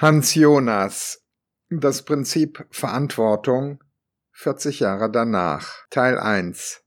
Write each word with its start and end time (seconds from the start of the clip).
Hans 0.00 0.36
Jonas 0.36 1.24
Das 1.70 2.04
Prinzip 2.04 2.64
Verantwortung 2.70 3.82
40 4.30 4.78
Jahre 4.78 5.10
danach 5.10 5.88
Teil 5.90 6.20
1 6.20 6.84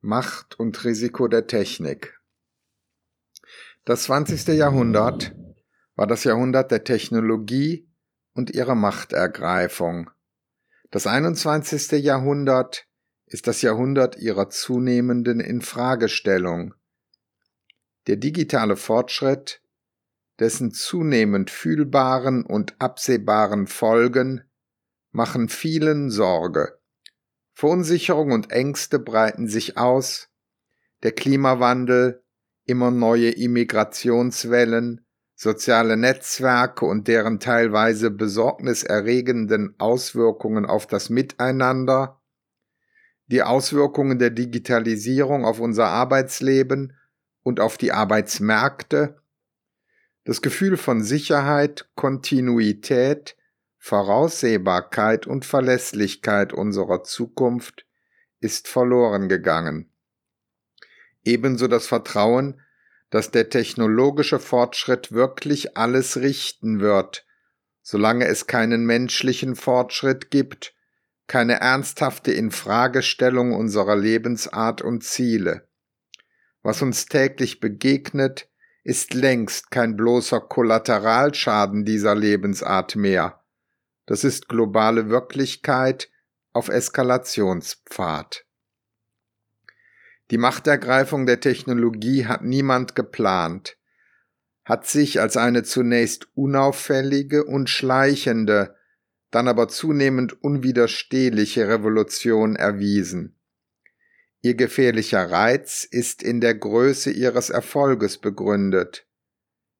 Macht 0.00 0.58
und 0.58 0.82
Risiko 0.82 1.28
der 1.28 1.46
Technik 1.46 2.18
Das 3.84 4.02
20. 4.02 4.48
Jahrhundert 4.58 5.36
war 5.94 6.08
das 6.08 6.24
Jahrhundert 6.24 6.72
der 6.72 6.82
Technologie 6.82 7.88
und 8.34 8.50
ihrer 8.50 8.74
Machtergreifung. 8.74 10.10
Das 10.90 11.06
21. 11.06 11.92
Jahrhundert 12.02 12.88
ist 13.26 13.46
das 13.46 13.62
Jahrhundert 13.62 14.16
ihrer 14.16 14.50
zunehmenden 14.50 15.38
Infragestellung. 15.38 16.74
Der 18.08 18.16
digitale 18.16 18.74
Fortschritt 18.74 19.61
dessen 20.42 20.72
zunehmend 20.72 21.50
fühlbaren 21.50 22.44
und 22.44 22.74
absehbaren 22.80 23.68
Folgen 23.68 24.42
machen 25.12 25.48
vielen 25.48 26.10
Sorge. 26.10 26.80
Verunsicherung 27.52 28.32
und 28.32 28.50
Ängste 28.50 28.98
breiten 28.98 29.46
sich 29.46 29.78
aus, 29.78 30.30
der 31.04 31.12
Klimawandel, 31.12 32.24
immer 32.64 32.90
neue 32.90 33.30
Immigrationswellen, 33.30 35.06
soziale 35.36 35.96
Netzwerke 35.96 36.86
und 36.86 37.06
deren 37.06 37.38
teilweise 37.38 38.10
besorgniserregenden 38.10 39.76
Auswirkungen 39.78 40.66
auf 40.66 40.88
das 40.88 41.08
Miteinander, 41.08 42.20
die 43.28 43.44
Auswirkungen 43.44 44.18
der 44.18 44.30
Digitalisierung 44.30 45.44
auf 45.44 45.60
unser 45.60 45.86
Arbeitsleben 45.86 46.96
und 47.44 47.60
auf 47.60 47.78
die 47.78 47.92
Arbeitsmärkte, 47.92 49.21
das 50.24 50.42
Gefühl 50.42 50.76
von 50.76 51.02
Sicherheit, 51.02 51.88
Kontinuität, 51.94 53.36
Voraussehbarkeit 53.78 55.26
und 55.26 55.44
Verlässlichkeit 55.44 56.52
unserer 56.52 57.02
Zukunft 57.02 57.84
ist 58.38 58.68
verloren 58.68 59.28
gegangen. 59.28 59.90
Ebenso 61.24 61.66
das 61.66 61.86
Vertrauen, 61.86 62.60
dass 63.10 63.30
der 63.30 63.50
technologische 63.50 64.38
Fortschritt 64.38 65.12
wirklich 65.12 65.76
alles 65.76 66.16
richten 66.16 66.80
wird, 66.80 67.26
solange 67.82 68.26
es 68.26 68.46
keinen 68.46 68.86
menschlichen 68.86 69.56
Fortschritt 69.56 70.30
gibt, 70.30 70.74
keine 71.26 71.60
ernsthafte 71.60 72.32
Infragestellung 72.32 73.52
unserer 73.52 73.96
Lebensart 73.96 74.82
und 74.82 75.04
Ziele. 75.04 75.68
Was 76.62 76.82
uns 76.82 77.06
täglich 77.06 77.60
begegnet, 77.60 78.48
ist 78.84 79.14
längst 79.14 79.70
kein 79.70 79.96
bloßer 79.96 80.40
Kollateralschaden 80.40 81.84
dieser 81.84 82.14
Lebensart 82.14 82.96
mehr. 82.96 83.40
Das 84.06 84.24
ist 84.24 84.48
globale 84.48 85.08
Wirklichkeit 85.08 86.10
auf 86.52 86.68
Eskalationspfad. 86.68 88.44
Die 90.30 90.38
Machtergreifung 90.38 91.26
der 91.26 91.40
Technologie 91.40 92.26
hat 92.26 92.42
niemand 92.42 92.94
geplant, 92.94 93.76
hat 94.64 94.86
sich 94.86 95.20
als 95.20 95.36
eine 95.36 95.62
zunächst 95.62 96.28
unauffällige 96.34 97.44
und 97.44 97.68
schleichende, 97.68 98.76
dann 99.30 99.48
aber 99.48 99.68
zunehmend 99.68 100.42
unwiderstehliche 100.42 101.68
Revolution 101.68 102.56
erwiesen. 102.56 103.36
Ihr 104.44 104.54
gefährlicher 104.56 105.30
Reiz 105.30 105.84
ist 105.84 106.20
in 106.20 106.40
der 106.40 106.56
Größe 106.56 107.12
ihres 107.12 107.48
Erfolges 107.48 108.18
begründet. 108.18 109.06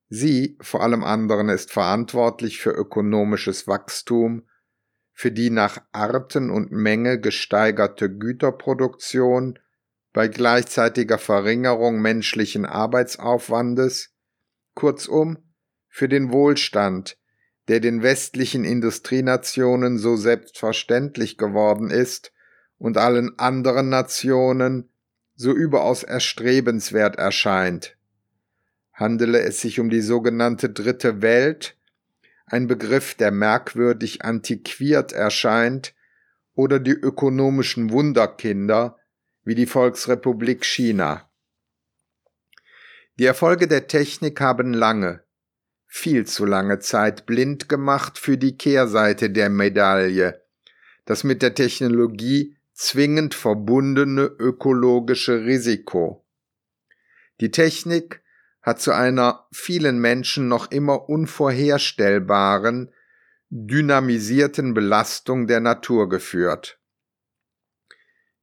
Sie, 0.08 0.56
vor 0.60 0.82
allem 0.82 1.02
anderen, 1.02 1.48
ist 1.48 1.72
verantwortlich 1.72 2.60
für 2.60 2.70
ökonomisches 2.70 3.66
Wachstum, 3.66 4.46
für 5.12 5.33
die 5.33 5.50
nach 5.50 5.83
Arten 5.90 6.48
und 6.50 6.70
Menge 6.70 7.18
gesteigerte 7.18 8.08
Güterproduktion 8.08 9.58
bei 10.12 10.28
gleichzeitiger 10.28 11.18
Verringerung 11.18 12.01
menschlichen 12.01 12.64
Arbeitsaufwandes, 12.64 14.14
kurzum 14.74 15.39
für 15.89 16.08
den 16.08 16.30
Wohlstand, 16.30 17.18
der 17.67 17.80
den 17.80 18.02
westlichen 18.05 18.64
Industrienationen 18.64 19.98
so 19.98 20.17
selbstverständlich 20.17 21.36
geworden 21.36 21.90
ist 21.90 22.32
und 22.83 22.98
allen 22.98 23.39
anderen 23.39 23.91
Nationen 23.91 24.89
so 25.37 25.53
überaus 25.53 26.03
erstrebenswert 26.03 27.15
erscheint. 27.15 27.97
Handele 28.93 29.41
es 29.41 29.61
sich 29.61 29.79
um 29.79 29.89
die 29.89 30.01
sogenannte 30.01 30.69
Dritte 30.69 31.23
Welt, 31.23 31.77
ein 32.45 32.67
Begriff, 32.67 33.15
der 33.15 33.31
merkwürdig 33.31 34.25
antiquiert 34.25 35.13
erscheint, 35.13 35.95
oder 36.55 36.81
die 36.81 36.91
ökonomischen 36.91 37.93
Wunderkinder, 37.93 38.99
wie 39.45 39.55
die 39.55 39.67
Volksrepublik 39.67 40.64
China. 40.64 41.31
Die 43.17 43.27
Erfolge 43.27 43.69
der 43.69 43.87
Technik 43.87 44.41
haben 44.41 44.75
lange, 44.75 45.23
viel 45.87 46.27
zu 46.27 46.45
lange 46.47 46.81
Zeit 46.81 47.27
blind 47.27 47.69
gemacht 47.69 48.19
für 48.19 48.37
die 48.37 48.59
Kehrseite 48.59 49.31
der 49.31 49.51
Medaille, 49.51 50.43
das 51.05 51.23
mit 51.23 51.43
der 51.43 51.55
Technologie 51.55 52.57
zwingend 52.74 53.34
verbundene 53.34 54.22
ökologische 54.22 55.44
Risiko. 55.44 56.24
Die 57.40 57.50
Technik 57.50 58.22
hat 58.62 58.80
zu 58.80 58.92
einer 58.92 59.46
vielen 59.52 60.00
Menschen 60.00 60.48
noch 60.48 60.70
immer 60.70 61.08
unvorherstellbaren, 61.08 62.92
dynamisierten 63.50 64.72
Belastung 64.74 65.46
der 65.46 65.60
Natur 65.60 66.08
geführt. 66.08 66.78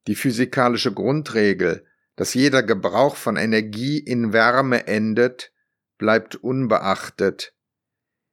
Die 0.08 0.16
physikalische 0.16 0.94
Grundregel, 0.94 1.86
dass 2.16 2.34
jeder 2.34 2.64
Gebrauch 2.64 3.16
von 3.16 3.38
Energie 3.38 4.00
in 4.00 4.34
Wärme 4.34 4.88
endet, 4.88 5.54
bleibt 5.98 6.36
unbeachtet. 6.36 7.54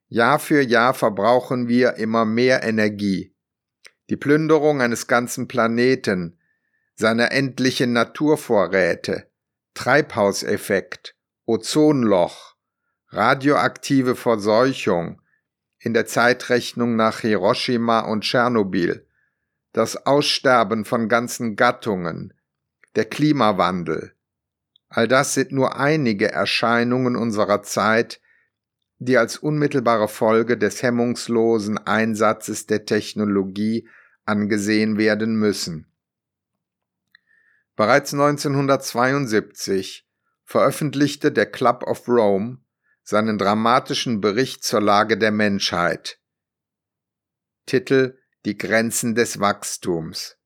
Jahr 0.09 0.39
für 0.39 0.61
Jahr 0.61 0.95
verbrauchen 0.95 1.69
wir 1.69 1.95
immer 1.95 2.25
mehr 2.25 2.63
Energie 2.63 3.36
die 4.11 4.17
Plünderung 4.17 4.81
eines 4.81 5.07
ganzen 5.07 5.49
Planeten, 5.49 6.39
seine 6.95 7.31
endlichen 7.31 7.93
Naturvorräte, 7.93 9.29
Treibhauseffekt, 9.75 11.15
Ozonloch, 11.45 12.55
radioaktive 13.09 14.17
Verseuchung, 14.17 15.21
in 15.79 15.95
der 15.95 16.07
Zeitrechnung 16.07 16.97
nach 16.97 17.21
Hiroshima 17.21 18.01
und 18.01 18.23
Tschernobyl, 18.23 19.07
das 19.73 20.07
Aussterben 20.07 20.85
von 20.85 21.09
ganzen 21.09 21.55
Gattungen, 21.55 22.33
der 22.95 23.05
Klimawandel, 23.05 24.15
all 24.89 25.07
das 25.07 25.35
sind 25.35 25.53
nur 25.53 25.79
einige 25.79 26.33
Erscheinungen 26.33 27.17
unserer 27.17 27.63
Zeit, 27.63 28.21
die 28.99 29.19
als 29.19 29.39
unmittelbare 29.39 30.09
Folge 30.09 30.57
des 30.57 30.83
hemmungslosen 30.83 31.79
Einsatzes 31.79 32.67
der 32.67 32.87
Technologie 32.87 33.89
angesehen 34.25 34.97
werden 34.97 35.37
müssen. 35.37 35.87
Bereits 37.77 38.15
1972 38.15 40.09
veröffentlichte 40.45 41.31
der 41.31 41.47
Club 41.47 41.83
of 41.83 42.09
Rome 42.09 42.59
seinen 43.03 43.39
dramatischen 43.39 44.21
Bericht 44.21 44.65
zur 44.65 44.81
Lage 44.81 45.19
der 45.19 45.31
Menschheit. 45.31 46.19
Titel 47.67 48.19
Die 48.45 48.57
Grenzen 48.57 49.15
des 49.15 49.39
Wachstums. 49.39 50.37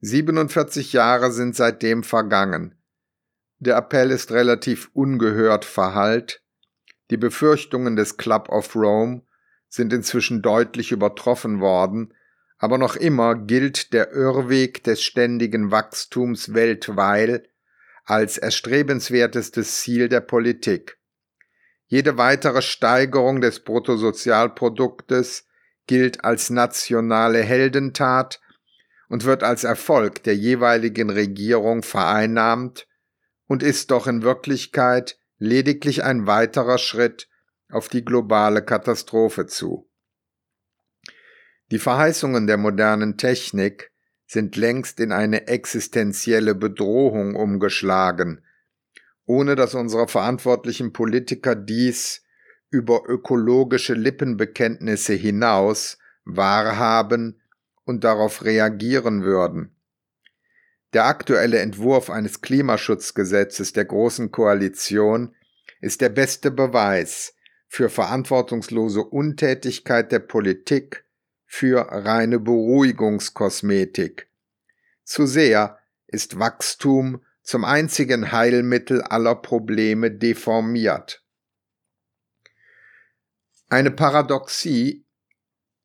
47 0.00 0.92
Jahre 0.92 1.32
sind 1.32 1.56
seitdem 1.56 2.04
vergangen. 2.04 2.80
Der 3.58 3.76
Appell 3.76 4.10
ist 4.10 4.30
relativ 4.32 4.90
ungehört 4.92 5.64
verhallt, 5.64 6.42
die 7.10 7.16
Befürchtungen 7.16 7.96
des 7.96 8.16
Club 8.16 8.48
of 8.48 8.74
Rome 8.74 9.22
sind 9.68 9.92
inzwischen 9.92 10.42
deutlich 10.42 10.92
übertroffen 10.92 11.60
worden, 11.60 12.14
aber 12.58 12.78
noch 12.78 12.96
immer 12.96 13.34
gilt 13.34 13.92
der 13.92 14.12
Irrweg 14.12 14.82
des 14.84 15.02
ständigen 15.02 15.70
Wachstums 15.70 16.54
weltweit 16.54 17.48
als 18.04 18.38
erstrebenswertestes 18.38 19.80
Ziel 19.80 20.08
der 20.08 20.20
Politik. 20.20 20.98
Jede 21.86 22.16
weitere 22.16 22.62
Steigerung 22.62 23.40
des 23.40 23.60
Bruttosozialproduktes 23.60 25.46
gilt 25.86 26.24
als 26.24 26.50
nationale 26.50 27.42
Heldentat 27.42 28.40
und 29.08 29.24
wird 29.24 29.42
als 29.42 29.64
Erfolg 29.64 30.22
der 30.24 30.34
jeweiligen 30.34 31.10
Regierung 31.10 31.82
vereinnahmt 31.82 32.88
und 33.46 33.62
ist 33.62 33.90
doch 33.92 34.06
in 34.06 34.22
Wirklichkeit 34.22 35.18
lediglich 35.38 36.04
ein 36.04 36.26
weiterer 36.26 36.78
Schritt 36.78 37.28
auf 37.70 37.88
die 37.88 38.04
globale 38.04 38.64
Katastrophe 38.64 39.46
zu. 39.46 39.88
Die 41.70 41.78
Verheißungen 41.78 42.46
der 42.46 42.56
modernen 42.56 43.16
Technik 43.16 43.90
sind 44.26 44.56
längst 44.56 45.00
in 45.00 45.12
eine 45.12 45.48
existenzielle 45.48 46.54
Bedrohung 46.54 47.34
umgeschlagen, 47.34 48.44
ohne 49.24 49.56
dass 49.56 49.74
unsere 49.74 50.08
verantwortlichen 50.08 50.92
Politiker 50.92 51.54
dies 51.54 52.22
über 52.70 53.02
ökologische 53.08 53.94
Lippenbekenntnisse 53.94 55.14
hinaus 55.14 55.98
wahrhaben 56.24 57.40
und 57.84 58.04
darauf 58.04 58.44
reagieren 58.44 59.22
würden. 59.22 59.75
Der 60.96 61.04
aktuelle 61.04 61.58
Entwurf 61.58 62.08
eines 62.08 62.40
Klimaschutzgesetzes 62.40 63.74
der 63.74 63.84
Großen 63.84 64.32
Koalition 64.32 65.36
ist 65.82 66.00
der 66.00 66.08
beste 66.08 66.50
Beweis 66.50 67.34
für 67.68 67.90
verantwortungslose 67.90 69.04
Untätigkeit 69.04 70.10
der 70.10 70.20
Politik, 70.20 71.04
für 71.44 71.80
reine 71.80 72.38
Beruhigungskosmetik. 72.40 74.30
Zu 75.04 75.26
sehr 75.26 75.78
ist 76.06 76.38
Wachstum 76.38 77.22
zum 77.42 77.66
einzigen 77.66 78.32
Heilmittel 78.32 79.02
aller 79.02 79.34
Probleme 79.34 80.10
deformiert. 80.10 81.22
Eine 83.68 83.90
Paradoxie 83.90 85.04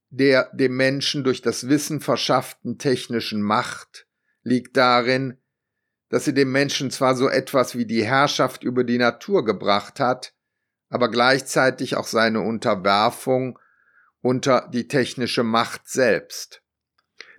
der 0.10 0.50
dem 0.54 0.78
Menschen 0.78 1.26
durch 1.26 1.42
das 1.42 1.68
Wissen 1.68 2.00
verschafften 2.00 2.78
technischen 2.78 3.42
Macht 3.42 4.08
liegt 4.44 4.78
darin, 4.78 5.38
dass 6.10 6.26
sie 6.26 6.34
dem 6.34 6.52
Menschen 6.52 6.92
zwar 6.92 7.16
so 7.16 7.30
etwas 7.30 7.76
wie 7.76 7.86
die 7.86 8.04
Herrschaft 8.04 8.64
über 8.64 8.84
die 8.84 8.98
Natur 8.98 9.46
gebracht 9.46 10.00
hat, 10.00 10.34
aber 10.90 11.10
gleichzeitig 11.10 11.96
auch 11.96 12.08
seine 12.08 12.42
Unterwerfung 12.42 13.58
unter 14.20 14.70
die 14.74 14.88
technische 14.88 15.44
Macht 15.44 15.88
selbst. 15.88 16.62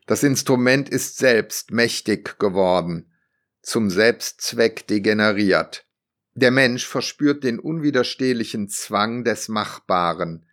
Das 0.06 0.22
Instrument 0.22 0.88
ist 0.88 1.19
selbst 1.19 1.70
mächtig 1.70 2.38
geworden, 2.38 3.12
zum 3.60 3.90
Selbstzweck 3.90 4.87
degeneriert. 4.87 5.87
Der 6.34 6.50
Mensch 6.50 6.87
verspürt 6.87 7.44
den 7.44 7.58
unwiderstehlichen 7.58 8.69
Zwang 8.69 9.22
des 9.22 9.49
Machbaren, 9.49 10.46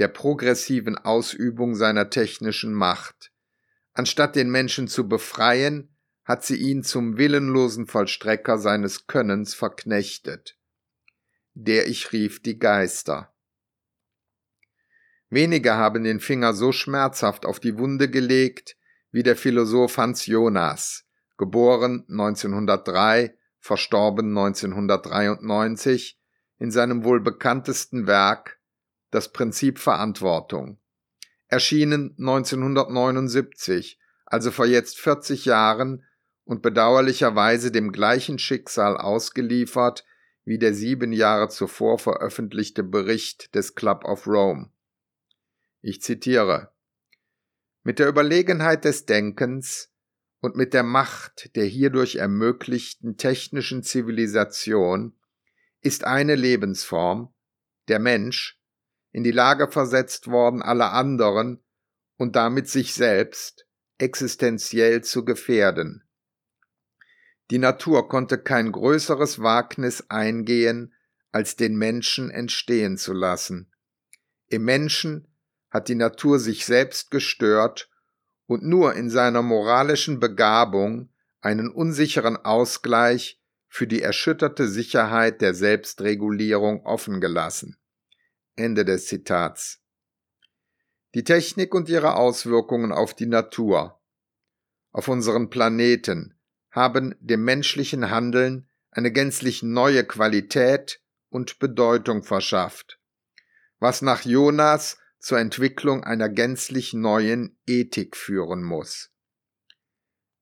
der 0.00 0.08
progressiven 0.08 0.98
Ausübung 0.98 1.76
seiner 1.76 2.10
technischen 2.10 2.74
Macht. 2.74 3.30
Anstatt 3.92 4.36
den 4.36 4.50
Menschen 4.50 4.88
zu 4.88 5.08
befreien, 5.08 5.94
hat 6.24 6.44
sie 6.44 6.56
ihn 6.56 6.84
zum 6.84 7.16
willenlosen 7.16 7.86
Vollstrecker 7.86 8.58
seines 8.58 9.06
Könnens 9.06 9.54
verknechtet. 9.54 10.56
Der 11.54 11.88
ich 11.88 12.12
rief 12.12 12.40
die 12.40 12.58
Geister. 12.58 13.34
Wenige 15.28 15.74
haben 15.74 16.04
den 16.04 16.20
Finger 16.20 16.54
so 16.54 16.72
schmerzhaft 16.72 17.46
auf 17.46 17.60
die 17.60 17.78
Wunde 17.78 18.10
gelegt 18.10 18.76
wie 19.12 19.22
der 19.22 19.36
Philosoph 19.36 19.96
Hans 19.96 20.26
Jonas, 20.26 21.04
geboren 21.36 22.04
1903, 22.08 23.36
verstorben 23.58 24.28
1993, 24.36 26.20
in 26.58 26.70
seinem 26.70 27.04
wohl 27.04 27.20
bekanntesten 27.20 28.06
Werk 28.06 28.60
Das 29.10 29.32
Prinzip 29.32 29.78
Verantwortung. 29.78 30.78
Erschienen 31.50 32.14
1979, 32.16 33.98
also 34.24 34.52
vor 34.52 34.66
jetzt 34.66 35.00
40 35.00 35.44
Jahren 35.46 36.04
und 36.44 36.62
bedauerlicherweise 36.62 37.72
dem 37.72 37.90
gleichen 37.90 38.38
Schicksal 38.38 38.96
ausgeliefert 38.96 40.04
wie 40.44 40.58
der 40.58 40.74
sieben 40.74 41.12
Jahre 41.12 41.48
zuvor 41.48 41.98
veröffentlichte 41.98 42.84
Bericht 42.84 43.54
des 43.56 43.74
Club 43.74 44.04
of 44.04 44.28
Rome. 44.28 44.70
Ich 45.80 46.00
zitiere 46.02 46.72
Mit 47.82 47.98
der 47.98 48.08
Überlegenheit 48.08 48.84
des 48.84 49.06
Denkens 49.06 49.92
und 50.40 50.54
mit 50.54 50.72
der 50.72 50.84
Macht 50.84 51.56
der 51.56 51.64
hierdurch 51.64 52.16
ermöglichten 52.16 53.16
technischen 53.16 53.82
Zivilisation 53.82 55.18
ist 55.80 56.04
eine 56.04 56.36
Lebensform, 56.36 57.34
der 57.88 57.98
Mensch, 57.98 58.59
in 59.12 59.24
die 59.24 59.32
Lage 59.32 59.68
versetzt 59.68 60.28
worden, 60.28 60.62
alle 60.62 60.90
anderen 60.90 61.62
und 62.16 62.36
damit 62.36 62.68
sich 62.68 62.94
selbst 62.94 63.66
existenziell 63.98 65.02
zu 65.02 65.24
gefährden. 65.24 66.04
Die 67.50 67.58
Natur 67.58 68.08
konnte 68.08 68.38
kein 68.38 68.70
größeres 68.70 69.42
Wagnis 69.42 70.04
eingehen, 70.08 70.94
als 71.32 71.56
den 71.56 71.76
Menschen 71.76 72.30
entstehen 72.30 72.96
zu 72.96 73.12
lassen. 73.12 73.72
Im 74.46 74.64
Menschen 74.64 75.28
hat 75.70 75.88
die 75.88 75.94
Natur 75.94 76.38
sich 76.38 76.64
selbst 76.64 77.10
gestört 77.10 77.90
und 78.46 78.62
nur 78.64 78.94
in 78.94 79.10
seiner 79.10 79.42
moralischen 79.42 80.20
Begabung 80.20 81.12
einen 81.40 81.70
unsicheren 81.70 82.36
Ausgleich 82.36 83.40
für 83.68 83.86
die 83.86 84.02
erschütterte 84.02 84.68
Sicherheit 84.68 85.40
der 85.40 85.54
Selbstregulierung 85.54 86.84
offen 86.84 87.20
gelassen. 87.20 87.79
Ende 88.56 88.84
des 88.84 89.06
Zitats. 89.06 89.80
Die 91.14 91.24
Technik 91.24 91.74
und 91.74 91.88
ihre 91.88 92.14
Auswirkungen 92.14 92.92
auf 92.92 93.14
die 93.14 93.26
Natur, 93.26 94.00
auf 94.92 95.08
unseren 95.08 95.50
Planeten, 95.50 96.38
haben 96.70 97.16
dem 97.20 97.44
menschlichen 97.44 98.10
Handeln 98.10 98.68
eine 98.90 99.12
gänzlich 99.12 99.62
neue 99.62 100.04
Qualität 100.04 101.02
und 101.28 101.58
Bedeutung 101.58 102.22
verschafft, 102.22 103.00
was 103.78 104.02
nach 104.02 104.24
Jonas 104.24 104.98
zur 105.18 105.38
Entwicklung 105.38 106.02
einer 106.04 106.28
gänzlich 106.28 106.92
neuen 106.92 107.58
Ethik 107.66 108.16
führen 108.16 108.62
muss. 108.62 109.10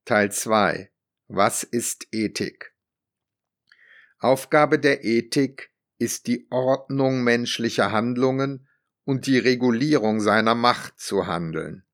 Teil 0.05 0.33
2 0.33 0.91
Was 1.27 1.63
ist 1.63 2.09
Ethik? 2.13 2.75
Aufgabe 4.19 4.79
der 4.79 5.05
Ethik 5.05 5.71
ist 5.99 6.27
die 6.27 6.47
Ordnung 6.51 7.23
menschlicher 7.23 7.93
Handlungen 7.93 8.69
und 9.05 9.27
die 9.27 9.39
Regulierung 9.39 10.21
seiner 10.21 10.55
Macht 10.55 11.01
zu 11.01 11.27
handeln. 11.27 11.85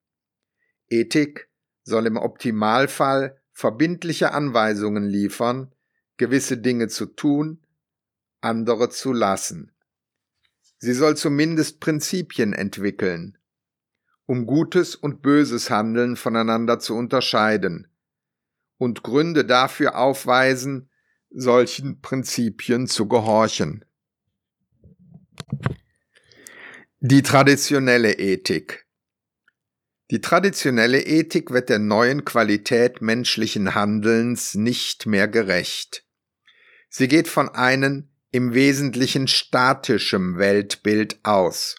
Ethik 0.89 1.49
soll 1.83 2.07
im 2.07 2.17
Optimalfall 2.17 3.41
verbindliche 3.53 4.33
Anweisungen 4.33 5.05
liefern, 5.05 5.73
gewisse 6.17 6.59
Dinge 6.59 6.89
zu 6.89 7.07
tun, 7.07 7.65
andere 8.41 8.91
zu 8.91 9.13
lassen. 9.13 9.73
Sie 10.79 10.93
soll 10.93 11.17
zumindest 11.17 11.81
Prinzipien 11.81 12.53
entwickeln, 12.53 13.39
um 14.27 14.47
gutes 14.47 14.95
und 14.95 15.23
böses 15.23 15.71
Handeln 15.71 16.17
voneinander 16.17 16.79
zu 16.79 16.95
unterscheiden 16.95 17.89
und 18.77 19.03
Gründe 19.03 19.45
dafür 19.45 19.97
aufweisen, 19.97 20.91
solchen 21.31 22.01
Prinzipien 22.01 22.87
zu 22.87 23.09
gehorchen. 23.09 23.85
Die 27.01 27.23
traditionelle 27.23 28.15
Ethik 28.15 28.87
Die 30.11 30.21
traditionelle 30.21 31.03
Ethik 31.03 31.51
wird 31.51 31.69
der 31.69 31.79
neuen 31.79 32.25
Qualität 32.25 33.03
menschlichen 33.03 33.75
Handelns 33.75 34.55
nicht 34.55 35.07
mehr 35.07 35.29
gerecht. 35.29 36.07
Sie 36.89 37.09
geht 37.09 37.29
von 37.29 37.49
einem 37.49 38.11
im 38.31 38.55
Wesentlichen 38.55 39.29
statischem 39.29 40.39
Weltbild 40.39 41.19
aus. 41.25 41.77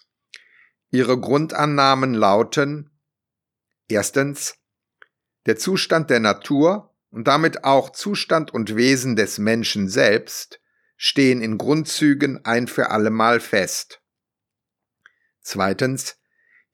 Ihre 0.90 1.18
Grundannahmen 1.18 2.14
lauten 2.14 2.90
Erstens 3.88 4.56
der 5.46 5.56
Zustand 5.56 6.10
der 6.10 6.20
Natur 6.20 6.94
und 7.10 7.28
damit 7.28 7.64
auch 7.64 7.90
Zustand 7.90 8.52
und 8.52 8.76
Wesen 8.76 9.16
des 9.16 9.38
Menschen 9.38 9.88
selbst 9.88 10.60
stehen 10.96 11.42
in 11.42 11.58
Grundzügen 11.58 12.44
ein 12.44 12.68
für 12.68 12.90
allemal 12.90 13.40
fest. 13.40 14.00
Zweitens 15.40 16.18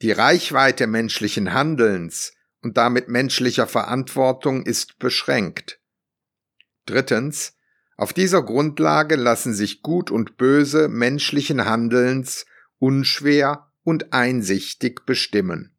die 0.01 0.13
Reichweite 0.13 0.87
menschlichen 0.87 1.53
Handelns 1.53 2.35
und 2.61 2.77
damit 2.77 3.09
menschlicher 3.09 3.67
Verantwortung 3.67 4.65
ist 4.65 4.99
beschränkt. 4.99 5.81
Drittens 6.87 7.57
auf 7.97 8.13
dieser 8.13 8.43
Grundlage 8.43 9.17
lassen 9.17 9.55
sich 9.55 9.83
Gut 9.83 10.11
und 10.11 10.37
Böse 10.37 10.89
menschlichen 10.89 11.67
Handelns 11.67 12.47
unschwer 12.79 13.71
und 13.85 14.13
einsichtig 14.13 15.07
bestimmen. 15.07 15.77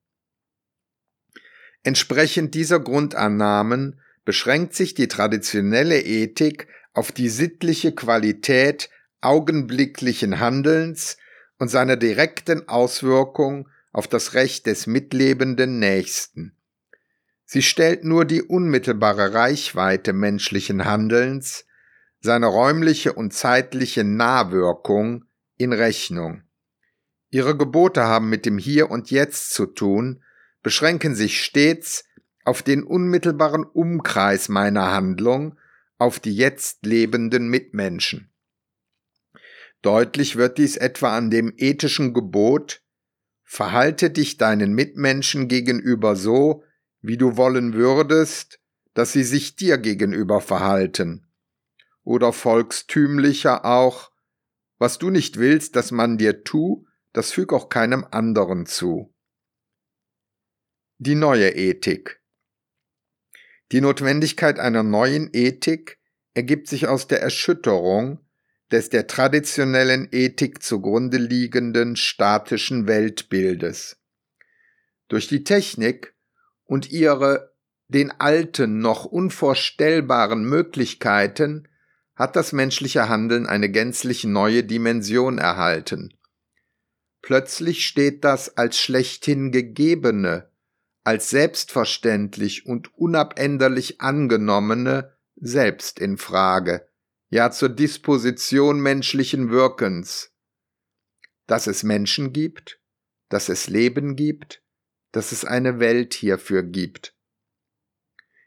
Entsprechend 1.84 2.56
dieser 2.56 2.80
Grundannahmen 2.80 4.00
beschränkt 4.24 4.74
sich 4.74 4.94
die 4.94 5.10
traditionelle 5.10 6.02
Ethik 6.02 6.68
auf 6.94 7.12
die 7.12 7.30
sittliche 7.30 7.94
Qualität 7.94 8.90
augenblicklichen 9.22 10.40
Handelns 10.40 11.18
und 11.58 11.70
seiner 11.70 11.98
direkten 11.98 12.68
Auswirkung 12.68 13.70
auf 13.92 14.08
das 14.08 14.34
Recht 14.34 14.66
des 14.66 14.88
mitlebenden 14.88 15.80
Nächsten. 15.80 16.58
Sie 17.46 17.62
stellt 17.62 18.04
nur 18.04 18.26
die 18.26 18.42
unmittelbare 18.42 19.34
Reichweite 19.34 20.14
menschlichen 20.14 20.86
Handelns, 20.86 21.66
seine 22.20 22.48
räumliche 22.48 23.14
und 23.14 23.34
zeitliche 23.34 24.04
Nahwirkung 24.04 25.26
in 25.58 25.74
Rechnung. 25.74 26.44
Ihre 27.30 27.58
Gebote 27.58 28.04
haben 28.04 28.30
mit 28.30 28.46
dem 28.46 28.58
Hier 28.58 28.90
und 28.92 29.12
Jetzt 29.12 29.54
zu 29.54 29.66
tun, 29.66 30.24
beschränken 30.62 31.16
sich 31.16 31.44
stets 31.44 32.06
auf 32.46 32.62
den 32.62 32.84
unmittelbaren 32.84 33.64
Umkreis 33.64 34.50
meiner 34.50 34.92
Handlung, 34.92 35.58
auf 35.98 36.20
die 36.20 36.36
jetzt 36.36 36.86
lebenden 36.86 37.48
Mitmenschen. 37.48 38.32
Deutlich 39.82 40.36
wird 40.36 40.58
dies 40.58 40.78
etwa 40.78 41.18
an 41.18 41.30
dem 41.30 41.54
ethischen 41.58 42.14
Gebot 42.14 42.84
Verhalte 43.56 44.10
dich 44.10 44.38
deinen 44.38 44.74
Mitmenschen 44.74 45.48
gegenüber 45.48 46.16
so, 46.16 46.64
wie 47.02 47.18
du 47.18 47.38
wollen 47.38 47.76
würdest, 47.76 48.60
dass 48.96 49.12
sie 49.12 49.24
sich 49.24 49.56
dir 49.56 49.78
gegenüber 49.78 50.42
verhalten. 50.42 51.28
Oder 52.04 52.34
volkstümlicher 52.34 53.64
auch, 53.64 54.12
was 54.80 54.98
du 54.98 55.12
nicht 55.12 55.38
willst, 55.38 55.76
dass 55.76 55.92
man 55.92 56.18
dir 56.18 56.44
tu, 56.44 56.88
das 57.12 57.32
füg 57.32 57.54
auch 57.54 57.70
keinem 57.70 58.08
anderen 58.10 58.66
zu. 58.66 59.14
Die 60.98 61.14
neue 61.14 61.50
Ethik. 61.50 62.23
Die 63.74 63.82
Notwendigkeit 63.82 64.60
einer 64.60 64.84
neuen 64.84 65.32
Ethik 65.34 65.98
ergibt 66.36 66.68
sich 66.68 66.88
aus 66.88 67.08
der 67.08 67.24
Erschütterung 67.24 68.20
des 68.72 68.90
der 68.90 69.08
traditionellen 69.08 70.08
Ethik 70.12 70.62
zugrunde 70.62 71.18
liegenden 71.18 71.96
statischen 71.96 72.86
Weltbildes. 72.86 73.98
Durch 75.08 75.28
die 75.28 75.44
Technik 75.44 76.14
und 76.66 76.92
ihre 76.92 77.56
den 77.88 78.12
alten 78.12 78.78
noch 78.78 79.06
unvorstellbaren 79.06 80.44
Möglichkeiten 80.44 81.68
hat 82.16 82.36
das 82.36 82.54
menschliche 82.54 83.10
Handeln 83.10 83.48
eine 83.48 83.72
gänzlich 83.72 84.24
neue 84.24 84.64
Dimension 84.64 85.40
erhalten. 85.40 86.14
Plötzlich 87.24 87.88
steht 87.88 88.24
das 88.24 88.56
als 88.56 88.78
schlechthin 88.78 89.52
gegebene, 89.52 90.53
als 91.04 91.30
selbstverständlich 91.30 92.66
und 92.66 92.98
unabänderlich 92.98 94.02
angenommene 94.02 95.14
selbst 95.36 96.00
in 96.00 96.18
Frage, 96.18 96.88
ja 97.30 97.52
zur 97.52 97.70
Disposition 97.70 98.80
menschlichen 98.80 99.50
Wirkens. 99.50 100.32
Dass 101.48 101.68
es 101.68 101.84
Menschen 101.84 102.32
gibt, 102.32 102.80
dass 103.30 103.50
es 103.50 103.68
Leben 103.68 104.16
gibt, 104.16 104.62
dass 105.12 105.32
es 105.32 105.44
eine 105.44 105.80
Welt 105.80 106.14
hierfür 106.14 106.64
gibt. 106.64 107.16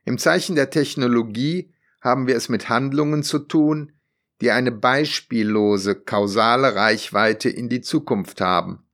Im 0.04 0.18
Zeichen 0.18 0.54
der 0.54 0.70
Technologie 0.70 1.74
haben 2.00 2.26
wir 2.26 2.36
es 2.36 2.48
mit 2.48 2.68
Handlungen 2.68 3.22
zu 3.22 3.40
tun, 3.40 3.92
die 4.40 4.50
eine 4.50 4.70
beispiellose 4.70 5.94
kausale 5.96 6.74
Reichweite 6.74 7.48
in 7.48 7.68
die 7.68 7.80
Zukunft 7.80 8.40
haben, 8.40 8.85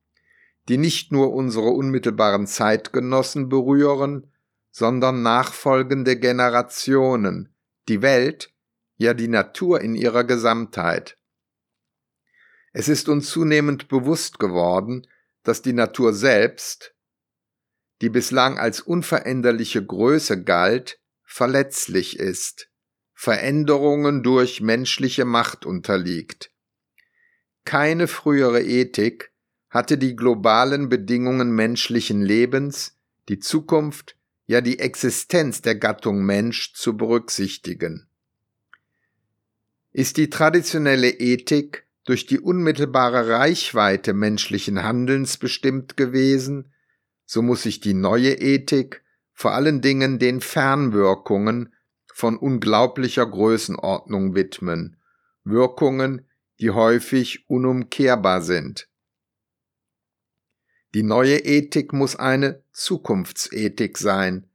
die 0.69 0.79
nicht 0.79 1.13
nur 1.13 1.33
unsere 1.33 1.71
unmittelbaren 1.71 2.47
Zeitgenossen 2.47 3.49
berühren, 3.49 4.33
sondern 4.71 5.23
nachfolgende 5.23 6.19
Generationen, 6.19 7.55
die 7.89 8.03
Welt, 8.03 8.53
ja 8.97 9.15
die 9.15 9.29
Natur 9.29 9.81
in 9.81 9.95
ihrer 9.95 10.25
Gesamtheit. 10.25 11.19
Es 12.73 12.89
ist 12.89 13.09
uns 13.09 13.29
zunehmend 13.29 13.89
bewusst 13.89 14.39
geworden, 14.39 15.07
dass 15.43 15.61
die 15.61 15.73
Natur 15.73 16.15
selbst, 16.15 16.95
die 18.01 18.09
bislang 18.09 18.59
als 18.59 18.81
unveränderliche 18.81 19.85
Größe 19.85 20.43
galt, 20.43 21.01
verletzlich 21.25 22.19
ist, 22.19 22.71
Veränderungen 23.13 24.23
durch 24.23 24.61
menschliche 24.61 25.25
Macht 25.25 25.67
unterliegt. 25.67 26.51
Keine 27.65 28.09
frühere 28.09 28.63
Ethik 28.63 29.32
hatte 29.73 29.97
die 29.97 30.17
globalen 30.17 30.91
Bedingungen 30.91 31.53
menschlichen 31.53 32.21
Lebens, 32.21 32.99
die 33.31 33.39
Zukunft, 33.39 34.17
ja 34.45 34.61
die 34.61 34.79
Existenz 34.79 35.63
der 35.63 35.77
Gattung 35.77 36.27
Mensch 36.27 36.75
zu 36.75 36.95
berücksichtigen. 36.95 38.07
Ist 39.91 40.19
die 40.19 40.29
traditionelle 40.29 41.09
Ethik 41.09 41.87
durch 42.05 42.27
die 42.27 42.39
unmittelbare 42.39 43.31
Reichweite 43.31 44.13
menschlichen 44.13 44.83
Handelns 44.83 45.39
bestimmt 45.39 45.97
gewesen, 45.97 46.71
so 47.25 47.41
muss 47.41 47.63
sich 47.63 47.81
die 47.81 47.95
neue 47.95 48.35
Ethik 48.35 49.03
vor 49.33 49.53
allen 49.53 49.81
Dingen 49.81 50.19
den 50.19 50.43
Fernwirkungen 50.43 51.73
von 52.13 52.37
unglaublicher 52.37 53.25
Größenordnung 53.25 54.35
widmen, 54.35 54.99
Wirkungen, 55.45 56.29
die 56.61 56.73
häufig 56.73 57.49
unumkehrbar 57.49 58.43
sind. 58.43 58.92
Die 60.95 61.03
neue 61.03 61.39
Ethik 61.39 61.93
muss 61.93 62.17
eine 62.17 62.63
Zukunftsethik 62.73 63.99
sein, 63.99 64.47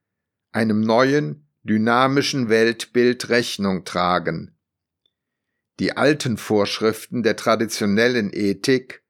einem 0.52 0.82
neuen, 0.82 1.48
dynamischen 1.64 2.50
Weltbild 2.50 3.30
Rechnung 3.30 3.86
tragen 3.86 4.58
die 5.80 5.96
alten 5.96 6.38
Vorschriften 6.38 7.24
der 7.24 7.36
traditionellen 7.36 8.32
Ethik, 8.34 9.04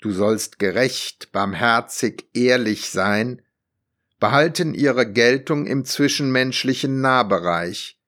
du 0.00 0.12
sollst 0.12 0.58
gerecht, 0.58 1.32
barmherzig, 1.32 2.28
ehrlich 2.34 2.90
sein, 2.90 3.42
behalten 4.20 4.74
ihre 4.74 5.10
Geltung 5.10 5.66
im 5.66 5.84
zwischenmenschlichen 5.84 7.00
Nahbereich. 7.00 7.98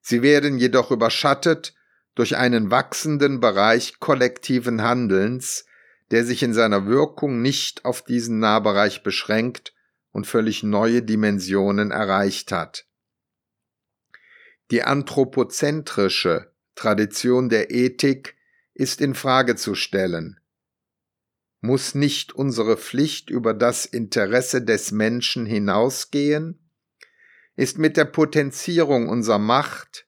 Sie 0.00 0.22
werden 0.22 0.58
jedoch 0.58 0.90
überschattet 0.90 1.74
durch 2.14 2.36
einen 2.36 2.70
wachsenden 2.70 3.40
Bereich 3.40 4.00
kollektiven 4.00 4.82
Handelns, 4.82 5.66
der 6.10 6.24
sich 6.24 6.42
in 6.42 6.54
seiner 6.54 6.86
Wirkung 6.86 7.42
nicht 7.42 7.84
auf 7.84 8.02
diesen 8.02 8.38
Nahbereich 8.38 9.02
beschränkt 9.02 9.74
und 10.10 10.26
völlig 10.26 10.62
neue 10.62 11.02
Dimensionen 11.02 11.90
erreicht 11.90 12.52
hat. 12.52 12.86
Die 14.70 14.82
anthropozentrische, 14.82 16.52
Tradition 16.74 17.48
der 17.48 17.70
Ethik 17.70 18.36
ist 18.74 19.00
in 19.00 19.14
Frage 19.14 19.56
zu 19.56 19.74
stellen. 19.74 20.38
Muss 21.60 21.96
nicht 21.96 22.32
unsere 22.32 22.76
Pflicht 22.76 23.30
über 23.30 23.52
das 23.52 23.84
Interesse 23.84 24.62
des 24.62 24.92
Menschen 24.92 25.44
hinausgehen? 25.44 26.70
Ist 27.56 27.78
mit 27.78 27.96
der 27.96 28.04
Potenzierung 28.04 29.08
unserer 29.08 29.40
Macht 29.40 30.06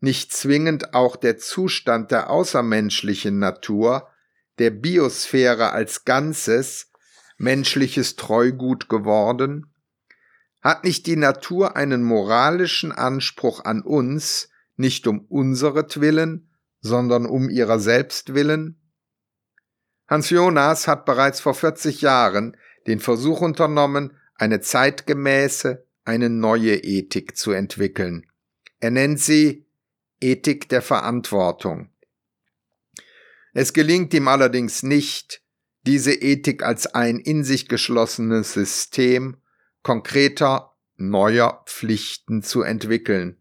nicht 0.00 0.32
zwingend 0.32 0.94
auch 0.94 1.16
der 1.16 1.38
Zustand 1.38 2.10
der 2.10 2.30
außermenschlichen 2.30 3.38
Natur, 3.38 4.09
der 4.60 4.70
Biosphäre 4.70 5.72
als 5.72 6.04
Ganzes, 6.04 6.92
menschliches 7.38 8.16
Treugut 8.16 8.88
geworden? 8.88 9.74
Hat 10.60 10.84
nicht 10.84 11.06
die 11.06 11.16
Natur 11.16 11.76
einen 11.76 12.02
moralischen 12.02 12.92
Anspruch 12.92 13.64
an 13.64 13.80
uns, 13.80 14.50
nicht 14.76 15.06
um 15.06 15.20
unseretwillen, 15.20 16.50
sondern 16.80 17.26
um 17.26 17.48
ihrer 17.48 17.80
selbst 17.80 18.34
willen? 18.34 18.80
Hans 20.06 20.28
Jonas 20.30 20.86
hat 20.86 21.06
bereits 21.06 21.40
vor 21.40 21.54
40 21.54 22.02
Jahren 22.02 22.56
den 22.86 23.00
Versuch 23.00 23.40
unternommen, 23.40 24.16
eine 24.34 24.60
zeitgemäße, 24.60 25.86
eine 26.04 26.28
neue 26.28 26.76
Ethik 26.76 27.36
zu 27.36 27.52
entwickeln. 27.52 28.26
Er 28.80 28.90
nennt 28.90 29.20
sie 29.20 29.66
Ethik 30.20 30.68
der 30.68 30.82
Verantwortung. 30.82 31.89
Es 33.52 33.72
gelingt 33.72 34.14
ihm 34.14 34.28
allerdings 34.28 34.82
nicht, 34.82 35.42
diese 35.82 36.12
Ethik 36.12 36.62
als 36.62 36.86
ein 36.86 37.18
in 37.18 37.42
sich 37.42 37.68
geschlossenes 37.68 38.52
System 38.52 39.38
konkreter, 39.82 40.76
neuer 40.96 41.64
Pflichten 41.66 42.42
zu 42.42 42.62
entwickeln. 42.62 43.40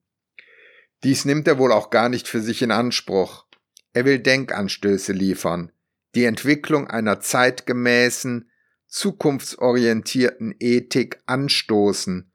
Dies 1.03 1.25
nimmt 1.25 1.47
er 1.47 1.57
wohl 1.57 1.71
auch 1.71 1.89
gar 1.89 2.09
nicht 2.09 2.27
für 2.27 2.41
sich 2.41 2.61
in 2.61 2.71
Anspruch. 2.71 3.45
Er 3.93 4.05
will 4.05 4.19
Denkanstöße 4.19 5.13
liefern, 5.13 5.71
die 6.15 6.25
Entwicklung 6.25 6.87
einer 6.87 7.19
zeitgemäßen, 7.19 8.49
zukunftsorientierten 8.87 10.55
Ethik 10.59 11.21
anstoßen, 11.25 12.31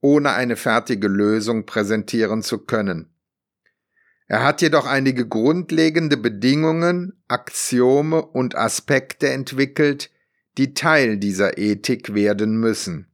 ohne 0.00 0.32
eine 0.32 0.56
fertige 0.56 1.08
Lösung 1.08 1.66
präsentieren 1.66 2.42
zu 2.42 2.64
können. 2.64 3.14
Er 4.30 4.44
hat 4.44 4.60
jedoch 4.60 4.84
einige 4.84 5.26
grundlegende 5.26 6.18
Bedingungen, 6.18 7.22
Axiome 7.28 8.20
und 8.20 8.54
Aspekte 8.54 9.30
entwickelt, 9.30 10.10
die 10.58 10.74
Teil 10.74 11.16
dieser 11.16 11.56
Ethik 11.56 12.12
werden 12.14 12.60
müssen. 12.60 13.10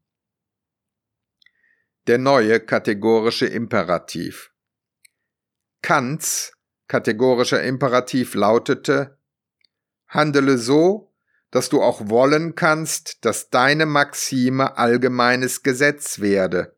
Der 2.09 2.19
neue 2.19 2.59
kategorische 2.59 3.47
Imperativ. 3.47 4.51
Kants 5.83 6.53
kategorischer 6.89 7.63
Imperativ 7.63 8.35
lautete 8.35 9.17
Handele 10.09 10.59
so, 10.59 11.15
dass 11.53 11.69
du 11.69 11.81
auch 11.81 12.09
wollen 12.09 12.57
kannst, 12.57 13.25
dass 13.25 13.51
deine 13.51 13.87
Maxime 13.87 14.77
allgemeines 14.77 15.63
Gesetz 15.63 16.19
werde, 16.19 16.77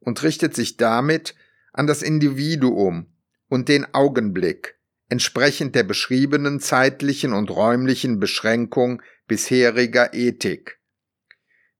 und 0.00 0.24
richtet 0.24 0.56
sich 0.56 0.76
damit 0.76 1.36
an 1.72 1.86
das 1.86 2.02
Individuum 2.02 3.15
und 3.48 3.68
den 3.68 3.94
Augenblick, 3.94 4.78
entsprechend 5.08 5.74
der 5.74 5.84
beschriebenen 5.84 6.60
zeitlichen 6.60 7.32
und 7.32 7.50
räumlichen 7.50 8.18
Beschränkung 8.18 9.02
bisheriger 9.26 10.14
Ethik. 10.14 10.80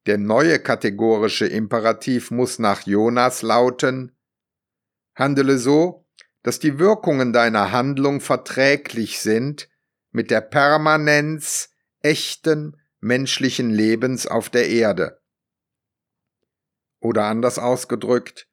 Der 0.06 0.18
neue 0.18 0.60
kategorische 0.60 1.46
Imperativ 1.46 2.30
muss 2.30 2.58
nach 2.58 2.86
Jonas 2.86 3.42
lauten 3.42 4.16
Handele 5.16 5.58
so, 5.58 6.06
dass 6.42 6.60
die 6.60 6.78
Wirkungen 6.78 7.32
deiner 7.32 7.72
Handlung 7.72 8.20
verträglich 8.20 9.18
sind 9.18 9.68
mit 10.12 10.30
der 10.30 10.40
Permanenz 10.40 11.70
echten 12.00 12.80
menschlichen 13.00 13.70
Lebens 13.70 14.26
auf 14.26 14.48
der 14.48 14.68
Erde. 14.68 15.20
Oder 17.00 17.24
anders 17.24 17.58
ausgedrückt, 17.58 18.48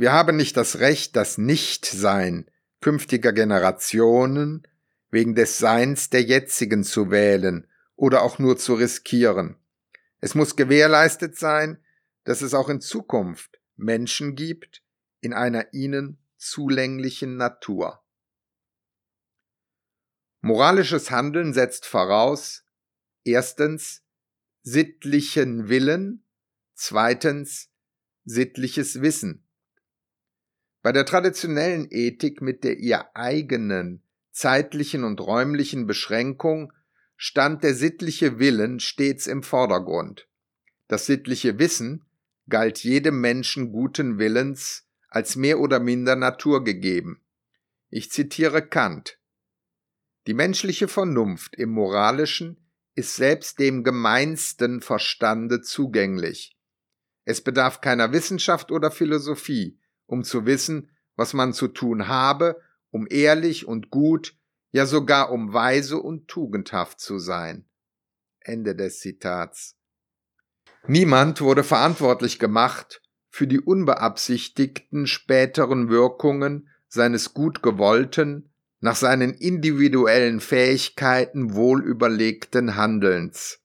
wir 0.00 0.12
haben 0.12 0.38
nicht 0.38 0.56
das 0.56 0.78
Recht, 0.78 1.14
das 1.14 1.36
Nichtsein 1.36 2.50
künftiger 2.80 3.34
Generationen 3.34 4.66
wegen 5.10 5.34
des 5.34 5.58
Seins 5.58 6.08
der 6.08 6.22
jetzigen 6.22 6.84
zu 6.84 7.10
wählen 7.10 7.66
oder 7.96 8.22
auch 8.22 8.38
nur 8.38 8.56
zu 8.56 8.72
riskieren. 8.72 9.56
Es 10.20 10.34
muss 10.34 10.56
gewährleistet 10.56 11.36
sein, 11.36 11.84
dass 12.24 12.40
es 12.40 12.54
auch 12.54 12.70
in 12.70 12.80
Zukunft 12.80 13.60
Menschen 13.76 14.36
gibt 14.36 14.82
in 15.20 15.34
einer 15.34 15.74
ihnen 15.74 16.16
zulänglichen 16.38 17.36
Natur. 17.36 18.02
Moralisches 20.40 21.10
Handeln 21.10 21.52
setzt 21.52 21.84
voraus 21.84 22.64
erstens 23.22 24.02
sittlichen 24.62 25.68
Willen, 25.68 26.24
zweitens 26.72 27.68
sittliches 28.24 29.02
Wissen. 29.02 29.46
Bei 30.82 30.92
der 30.92 31.04
traditionellen 31.04 31.86
Ethik 31.90 32.40
mit 32.40 32.64
der 32.64 32.78
ihr 32.78 33.14
eigenen 33.14 34.02
zeitlichen 34.30 35.04
und 35.04 35.20
räumlichen 35.20 35.86
Beschränkung 35.86 36.72
stand 37.16 37.62
der 37.62 37.74
sittliche 37.74 38.38
Willen 38.38 38.80
stets 38.80 39.26
im 39.26 39.42
Vordergrund. 39.42 40.26
Das 40.88 41.06
sittliche 41.06 41.58
Wissen 41.58 42.06
galt 42.48 42.78
jedem 42.78 43.20
Menschen 43.20 43.72
guten 43.72 44.18
Willens 44.18 44.86
als 45.08 45.36
mehr 45.36 45.60
oder 45.60 45.80
minder 45.80 46.16
naturgegeben. 46.16 47.20
Ich 47.90 48.10
zitiere 48.10 48.66
Kant. 48.66 49.18
Die 50.26 50.34
menschliche 50.34 50.88
Vernunft 50.88 51.56
im 51.56 51.70
Moralischen 51.70 52.56
ist 52.94 53.16
selbst 53.16 53.58
dem 53.58 53.84
gemeinsten 53.84 54.80
Verstande 54.80 55.60
zugänglich. 55.60 56.56
Es 57.24 57.40
bedarf 57.40 57.80
keiner 57.80 58.12
Wissenschaft 58.12 58.70
oder 58.70 58.90
Philosophie, 58.90 59.79
um 60.10 60.24
zu 60.24 60.44
wissen, 60.44 60.90
was 61.14 61.34
man 61.34 61.52
zu 61.52 61.68
tun 61.68 62.08
habe, 62.08 62.60
um 62.90 63.06
ehrlich 63.08 63.66
und 63.66 63.90
gut, 63.90 64.34
ja 64.72 64.84
sogar 64.84 65.30
um 65.30 65.52
weise 65.52 65.98
und 65.98 66.26
tugendhaft 66.28 67.00
zu 67.00 67.18
sein. 67.18 67.64
Ende 68.40 68.74
des 68.74 68.98
Zitats. 68.98 69.76
Niemand 70.86 71.40
wurde 71.40 71.62
verantwortlich 71.62 72.38
gemacht 72.38 73.02
für 73.28 73.46
die 73.46 73.60
unbeabsichtigten 73.60 75.06
späteren 75.06 75.88
Wirkungen 75.88 76.68
seines 76.88 77.32
gut 77.32 77.62
gewollten, 77.62 78.50
nach 78.80 78.96
seinen 78.96 79.34
individuellen 79.34 80.40
Fähigkeiten 80.40 81.54
wohlüberlegten 81.54 82.76
Handelns. 82.76 83.60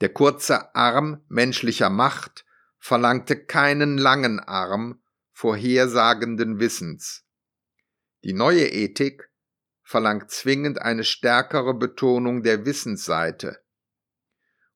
Der 0.00 0.08
kurze 0.08 0.74
Arm 0.74 1.20
menschlicher 1.28 1.90
Macht 1.90 2.46
verlangte 2.78 3.36
keinen 3.36 3.98
langen 3.98 4.38
Arm 4.38 5.00
vorhersagenden 5.38 6.58
Wissens. 6.58 7.24
Die 8.24 8.32
neue 8.32 8.66
Ethik 8.66 9.30
verlangt 9.84 10.32
zwingend 10.32 10.82
eine 10.82 11.04
stärkere 11.04 11.74
Betonung 11.74 12.42
der 12.42 12.66
Wissensseite. 12.66 13.60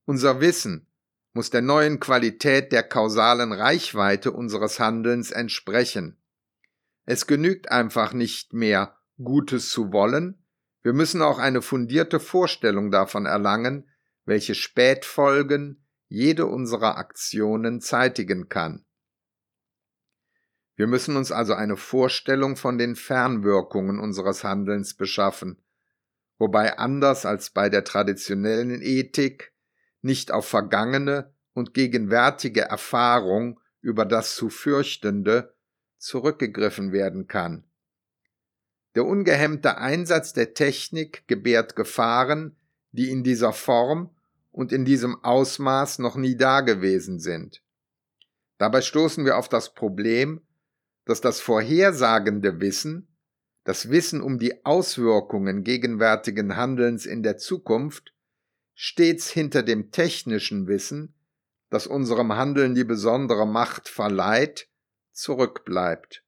Unser 0.05 0.41
Wissen 0.41 0.87
muss 1.33 1.51
der 1.51 1.63
neuen 1.63 1.99
Qualität 1.99 2.71
der 2.71 2.85
kausalen 2.85 3.53
Reichweite 3.53 4.31
unseres 4.31 4.79
Handelns 4.79 5.33
entsprechen. 5.33 6.23
Es 7.07 7.27
genügt 7.27 7.73
einfach 7.73 8.13
nicht 8.13 8.53
mehr, 8.53 8.97
Gutes 9.21 9.69
zu 9.69 9.93
wollen, 9.93 10.45
wir 10.83 10.93
müssen 10.93 11.23
auch 11.23 11.41
eine 11.41 11.61
fundierte 11.61 12.21
Vorstellung 12.21 12.93
davon 12.93 13.27
erlangen, 13.27 13.91
welche 14.27 14.55
Spätfolgen 14.55 15.85
jede 16.07 16.47
unserer 16.47 16.99
Aktionen 16.99 17.81
zeitigen 17.81 18.49
kann. 18.49 18.85
Wir 20.77 20.87
müssen 20.87 21.17
uns 21.17 21.31
also 21.31 21.55
eine 21.55 21.77
Vorstellung 21.77 22.57
von 22.57 22.79
den 22.79 22.97
Fernwirkungen 22.97 23.99
unseres 23.99 24.43
Handelns 24.43 24.95
beschaffen, 24.95 25.63
wobei 26.39 26.79
anders 26.79 27.27
als 27.27 27.51
bei 27.51 27.69
der 27.69 27.85
traditionellen 27.85 28.81
Ethik 28.83 29.53
nicht 30.01 30.33
auf 30.33 30.49
vergangene 30.49 31.35
und 31.53 31.75
gegenwärtige 31.75 32.63
Erfahrung 32.63 33.61
über 33.81 34.05
das 34.05 34.35
zu 34.35 34.49
fürchtende 34.49 35.55
zurückgegriffen 35.99 36.93
werden 36.93 37.29
kann. 37.29 37.65
Der 38.95 39.05
ungehemmte 39.05 39.79
Einsatz 39.79 40.33
der 40.33 40.55
Technik 40.55 41.27
gebärt 41.27 41.77
Gefahren, 41.77 42.57
die 42.91 43.11
in 43.11 43.23
dieser 43.23 43.53
Form 43.53 44.15
und 44.51 44.73
in 44.73 44.85
diesem 44.85 45.23
Ausmaß 45.25 45.99
noch 45.99 46.17
nie 46.17 46.37
dagewesen 46.37 47.19
sind. 47.19 47.63
Dabei 48.59 48.83
stoßen 48.83 49.25
wir 49.25 49.39
auf 49.39 49.49
das 49.49 49.75
Problem, 49.75 50.43
dass 51.05 51.21
das 51.21 51.41
vorhersagende 51.41 52.61
Wissen, 52.61 53.09
das 53.65 53.91
Wissen 53.91 54.21
um 54.21 54.39
die 54.39 54.65
Auswirkungen 54.65 55.65
gegenwärtigen 55.65 56.57
Handelns 56.57 57.07
in 57.07 57.23
der 57.23 57.39
Zukunft, 57.39 58.15
stets 58.75 59.31
hinter 59.31 59.63
dem 59.63 59.91
technischen 59.91 60.67
Wissen, 60.67 61.15
das 61.71 61.87
unserem 61.87 62.35
Handeln 62.35 62.75
die 62.75 62.85
besondere 62.85 63.47
Macht 63.47 63.89
verleiht, 63.89 64.69
zurückbleibt. 65.13 66.25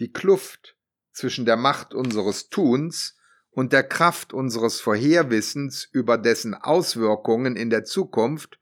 Die 0.00 0.12
Kluft 0.12 0.76
zwischen 1.12 1.44
der 1.44 1.56
Macht 1.56 1.94
unseres 1.94 2.48
Tuns 2.48 3.16
und 3.50 3.72
der 3.72 3.82
Kraft 3.82 4.32
unseres 4.32 4.80
Vorherwissens 4.80 5.88
über 5.90 6.18
dessen 6.18 6.54
Auswirkungen 6.54 7.56
in 7.56 7.70
der 7.70 7.84
Zukunft 7.84 8.60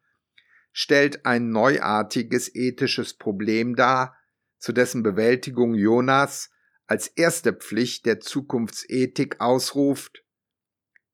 stellt 0.72 1.26
ein 1.26 1.50
neuartiges 1.50 2.54
ethisches 2.54 3.14
Problem 3.14 3.76
dar, 3.76 4.16
zu 4.58 4.72
dessen 4.72 5.02
Bewältigung 5.02 5.74
Jonas 5.74 6.50
als 6.86 7.08
erste 7.08 7.52
Pflicht 7.52 8.06
der 8.06 8.20
Zukunftsethik 8.20 9.40
ausruft 9.40 10.24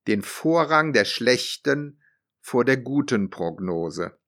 den 0.06 0.22
Vorrang 0.22 0.92
der 0.92 1.04
schlechten 1.04 2.02
vor 2.40 2.64
der 2.64 2.76
guten 2.76 3.30
Prognose. 3.30 4.18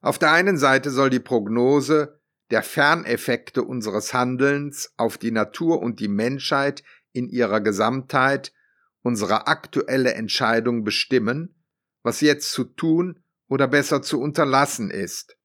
Auf 0.00 0.18
der 0.18 0.32
einen 0.32 0.58
Seite 0.58 0.90
soll 0.90 1.10
die 1.10 1.20
Prognose 1.20 2.20
der 2.50 2.62
Ferneffekte 2.62 3.62
unseres 3.62 4.14
Handelns 4.14 4.92
auf 4.96 5.18
die 5.18 5.30
Natur 5.32 5.80
und 5.80 6.00
die 6.00 6.08
Menschheit 6.08 6.84
in 7.12 7.28
ihrer 7.28 7.60
Gesamtheit 7.60 8.52
unsere 9.02 9.46
aktuelle 9.46 10.14
Entscheidung 10.14 10.84
bestimmen, 10.84 11.64
was 12.02 12.20
jetzt 12.20 12.52
zu 12.52 12.64
tun 12.64 13.22
oder 13.48 13.68
besser 13.68 14.02
zu 14.02 14.20
unterlassen 14.20 14.90
ist. 14.90 15.35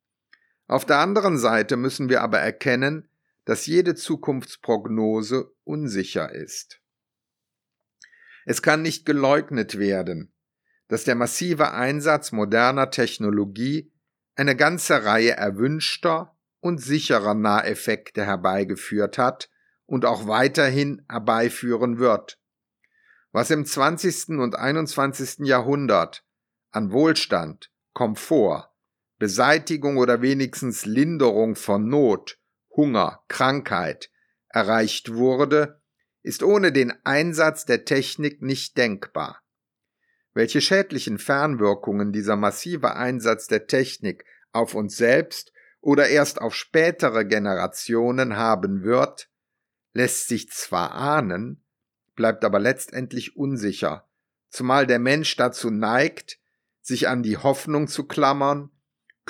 Auf 0.71 0.85
der 0.85 0.99
anderen 0.99 1.37
Seite 1.37 1.75
müssen 1.75 2.07
wir 2.07 2.21
aber 2.21 2.39
erkennen, 2.39 3.09
dass 3.43 3.65
jede 3.65 3.93
Zukunftsprognose 3.93 5.51
unsicher 5.65 6.31
ist. 6.31 6.79
Es 8.45 8.61
kann 8.61 8.81
nicht 8.81 9.05
geleugnet 9.05 9.77
werden, 9.79 10.31
dass 10.87 11.03
der 11.03 11.15
massive 11.15 11.73
Einsatz 11.73 12.31
moderner 12.31 12.89
Technologie 12.89 13.91
eine 14.35 14.55
ganze 14.55 15.03
Reihe 15.03 15.31
erwünschter 15.31 16.37
und 16.61 16.77
sicherer 16.77 17.33
Naheffekte 17.33 18.25
herbeigeführt 18.25 19.17
hat 19.17 19.49
und 19.87 20.05
auch 20.05 20.25
weiterhin 20.25 21.05
herbeiführen 21.09 21.99
wird. 21.99 22.39
Was 23.33 23.51
im 23.51 23.65
20. 23.65 24.39
und 24.39 24.55
21. 24.55 25.39
Jahrhundert 25.39 26.23
an 26.71 26.93
Wohlstand, 26.93 27.73
Komfort, 27.91 28.70
Beseitigung 29.21 29.97
oder 29.97 30.23
wenigstens 30.23 30.87
Linderung 30.87 31.55
von 31.55 31.87
Not, 31.87 32.39
Hunger, 32.75 33.23
Krankheit 33.27 34.09
erreicht 34.49 35.13
wurde, 35.13 35.79
ist 36.23 36.41
ohne 36.41 36.71
den 36.71 36.91
Einsatz 37.03 37.65
der 37.65 37.85
Technik 37.85 38.41
nicht 38.41 38.77
denkbar. 38.77 39.43
Welche 40.33 40.59
schädlichen 40.59 41.19
Fernwirkungen 41.19 42.11
dieser 42.11 42.35
massive 42.35 42.95
Einsatz 42.95 43.45
der 43.45 43.67
Technik 43.67 44.25
auf 44.53 44.73
uns 44.73 44.97
selbst 44.97 45.53
oder 45.81 46.09
erst 46.09 46.41
auf 46.41 46.55
spätere 46.55 47.23
Generationen 47.23 48.37
haben 48.37 48.81
wird, 48.81 49.29
lässt 49.93 50.29
sich 50.29 50.49
zwar 50.49 50.93
ahnen, 50.93 51.63
bleibt 52.15 52.43
aber 52.43 52.57
letztendlich 52.59 53.37
unsicher, 53.37 54.09
zumal 54.49 54.87
der 54.87 54.97
Mensch 54.97 55.35
dazu 55.35 55.69
neigt, 55.69 56.39
sich 56.81 57.07
an 57.07 57.21
die 57.21 57.37
Hoffnung 57.37 57.87
zu 57.87 58.07
klammern, 58.07 58.70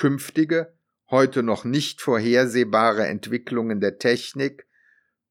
künftige, 0.02 0.74
heute 1.12 1.44
noch 1.44 1.62
nicht 1.64 2.00
vorhersehbare 2.00 3.06
Entwicklungen 3.06 3.80
der 3.80 3.98
Technik 3.98 4.66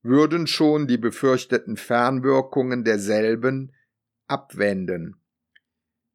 würden 0.02 0.48
schon 0.48 0.88
die 0.88 0.98
befürchteten 0.98 1.76
Fernwirkungen 1.76 2.86
derselben 2.86 3.76
abwenden. 4.28 5.18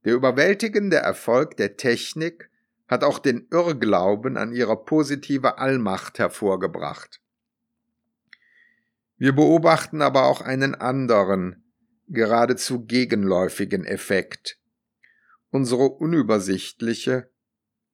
Der 0.06 0.14
überwältigende 0.14 0.96
Erfolg 0.96 1.58
der 1.58 1.76
Technik 1.76 2.48
hat 2.88 3.04
auch 3.04 3.18
den 3.18 3.46
Irrglauben 3.50 4.38
an 4.38 4.54
ihre 4.54 4.82
positive 4.86 5.58
Allmacht 5.58 6.18
hervorgebracht. 6.18 7.20
Wir 9.18 9.34
beobachten 9.34 10.00
aber 10.00 10.24
auch 10.24 10.40
einen 10.40 10.74
anderen, 10.74 11.62
geradezu 12.08 12.86
gegenläufigen 12.86 13.84
Effekt. 13.84 14.58
Unsere 15.50 15.90
unübersichtliche, 15.90 17.28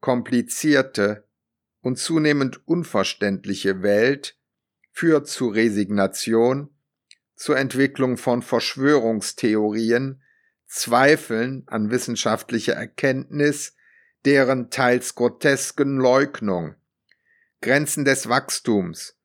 komplizierte 0.03 1.27
und 1.81 1.97
zunehmend 1.97 2.69
unverständliche 2.69 3.83
Welt 3.83 4.37
führt 4.91 5.29
zu 5.29 5.49
Resignation, 5.49 6.69
zur 7.37 7.57
Entwicklung 7.57 8.19
von 8.19 8.43
Verschwörungstheorien, 8.43 10.21
Zweifeln 10.67 11.63
an 11.67 11.91
wissenschaftlicher 11.91 12.75
Erkenntnis, 12.75 13.75
deren 14.25 14.71
teils 14.71 15.15
grotesken 15.15 15.99
Leugnung, 15.99 16.75
Grenzen 17.61 18.05
des 18.05 18.29
Wachstums, 18.29 19.17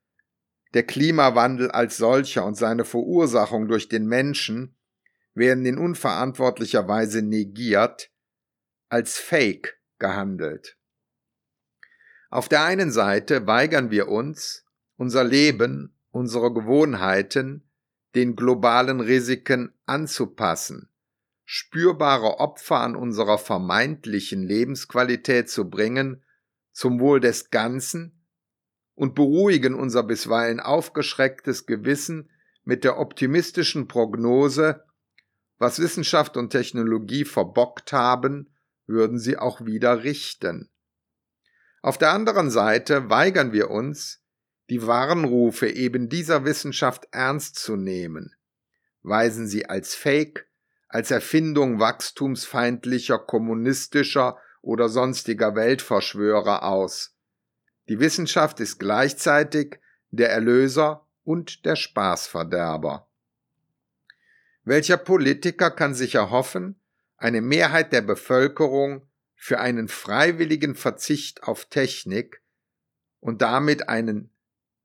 der 0.74 0.84
Klimawandel 0.84 1.70
als 1.70 1.96
solcher 1.96 2.44
und 2.44 2.54
seine 2.54 2.84
Verursachung 2.84 3.66
durch 3.66 3.88
den 3.88 4.06
Menschen 4.06 4.76
werden 5.34 5.66
in 5.66 5.76
unverantwortlicher 5.76 6.86
Weise 6.86 7.22
negiert, 7.22 8.10
als 8.88 9.18
Fake 9.18 9.77
gehandelt. 9.98 10.76
Auf 12.30 12.48
der 12.48 12.64
einen 12.64 12.90
Seite 12.90 13.46
weigern 13.46 13.90
wir 13.90 14.08
uns, 14.08 14.66
unser 14.96 15.24
Leben, 15.24 15.96
unsere 16.10 16.52
Gewohnheiten 16.52 17.68
den 18.14 18.36
globalen 18.36 19.00
Risiken 19.00 19.72
anzupassen, 19.86 20.90
spürbare 21.44 22.40
Opfer 22.40 22.80
an 22.80 22.96
unserer 22.96 23.38
vermeintlichen 23.38 24.42
Lebensqualität 24.42 25.48
zu 25.48 25.70
bringen, 25.70 26.24
zum 26.72 27.00
Wohl 27.00 27.20
des 27.20 27.50
Ganzen 27.50 28.24
und 28.94 29.14
beruhigen 29.14 29.74
unser 29.74 30.02
bisweilen 30.02 30.60
aufgeschrecktes 30.60 31.66
Gewissen 31.66 32.30
mit 32.64 32.84
der 32.84 32.98
optimistischen 32.98 33.88
Prognose, 33.88 34.84
was 35.58 35.78
Wissenschaft 35.78 36.36
und 36.36 36.50
Technologie 36.50 37.24
verbockt 37.24 37.92
haben, 37.92 38.54
würden 38.88 39.18
sie 39.18 39.38
auch 39.38 39.64
wieder 39.64 40.02
richten. 40.02 40.70
Auf 41.82 41.98
der 41.98 42.10
anderen 42.10 42.50
Seite 42.50 43.08
weigern 43.08 43.52
wir 43.52 43.70
uns, 43.70 44.20
die 44.70 44.86
Warnrufe 44.86 45.68
eben 45.68 46.08
dieser 46.08 46.44
Wissenschaft 46.44 47.06
ernst 47.12 47.56
zu 47.56 47.76
nehmen, 47.76 48.34
weisen 49.02 49.46
sie 49.46 49.66
als 49.66 49.94
Fake, 49.94 50.48
als 50.88 51.10
Erfindung 51.10 51.78
wachstumsfeindlicher, 51.78 53.18
kommunistischer 53.18 54.38
oder 54.60 54.88
sonstiger 54.88 55.54
Weltverschwörer 55.54 56.64
aus. 56.64 57.14
Die 57.88 58.00
Wissenschaft 58.00 58.60
ist 58.60 58.78
gleichzeitig 58.78 59.78
der 60.10 60.30
Erlöser 60.30 61.06
und 61.24 61.64
der 61.64 61.76
Spaßverderber. 61.76 63.08
Welcher 64.64 64.98
Politiker 64.98 65.70
kann 65.70 65.94
sich 65.94 66.14
erhoffen, 66.14 66.77
eine 67.18 67.42
Mehrheit 67.42 67.92
der 67.92 68.00
Bevölkerung 68.00 69.08
für 69.34 69.60
einen 69.60 69.88
freiwilligen 69.88 70.74
Verzicht 70.74 71.42
auf 71.42 71.66
Technik 71.66 72.42
und 73.20 73.42
damit 73.42 73.88
einen 73.88 74.32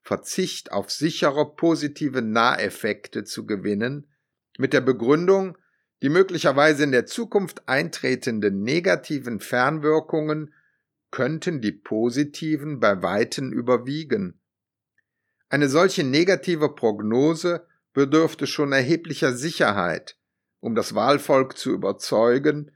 Verzicht 0.02 0.72
auf 0.72 0.92
sichere 0.92 1.56
positive 1.56 2.22
Naheffekte 2.22 3.24
zu 3.24 3.46
gewinnen, 3.46 4.10
mit 4.58 4.74
der 4.74 4.82
Begründung, 4.82 5.58
die 6.02 6.10
möglicherweise 6.10 6.84
in 6.84 6.92
der 6.92 7.06
Zukunft 7.06 7.68
eintretenden 7.70 8.62
negativen 8.62 9.40
Fernwirkungen 9.40 10.54
könnten 11.12 11.62
die 11.62 11.72
positiven 11.72 12.80
bei 12.80 13.02
Weitem 13.02 13.54
überwiegen. 13.54 14.42
Eine 15.48 15.70
solche 15.70 16.04
negative 16.04 16.74
Prognose 16.76 17.66
bedürfte 17.94 18.48
schon 18.48 18.72
erheblicher 18.72 19.34
Sicherheit, 19.34 20.18
um 20.64 20.76
das 20.76 20.96
Wahlvolk 20.96 21.58
zu 21.58 21.72
überzeugen 21.72 22.72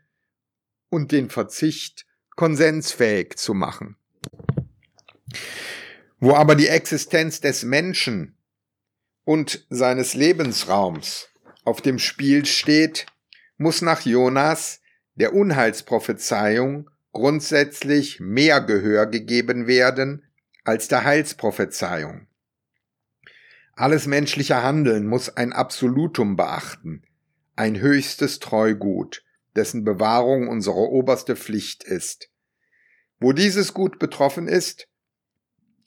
und 0.89 1.13
den 1.13 1.29
Verzicht 1.29 2.05
konsensfähig 2.35 3.37
zu 3.37 3.53
machen. 3.53 3.95
Wo 6.19 6.35
aber 6.35 6.55
die 6.55 6.67
Existenz 6.67 7.39
des 7.39 7.63
Menschen 7.63 8.35
und 9.23 9.65
seines 9.69 10.15
Lebensraums 10.15 11.29
auf 11.63 11.79
dem 11.79 11.97
Spiel 11.97 12.45
steht, 12.45 13.05
muss 13.57 13.81
nach 13.81 14.01
Jonas 14.01 14.81
der 15.15 15.33
Unheilsprophezeiung 15.33 16.89
grundsätzlich 17.13 18.19
mehr 18.19 18.59
Gehör 18.59 19.05
gegeben 19.05 19.65
werden 19.65 20.25
als 20.65 20.89
der 20.89 21.05
Heilsprophezeiung. 21.05 22.27
Alles 23.71 24.07
menschliche 24.07 24.61
Handeln 24.61 25.07
muss 25.07 25.29
ein 25.37 25.53
Absolutum 25.53 26.35
beachten, 26.35 27.06
ein 27.57 27.79
höchstes 27.79 28.39
Treugut, 28.39 29.23
dessen 29.55 29.83
Bewahrung 29.83 30.47
unsere 30.47 30.89
oberste 30.89 31.35
Pflicht 31.35 31.83
ist. 31.83 32.29
Wo 33.19 33.33
dieses 33.33 33.73
Gut 33.73 33.99
betroffen 33.99 34.47
ist, 34.47 34.87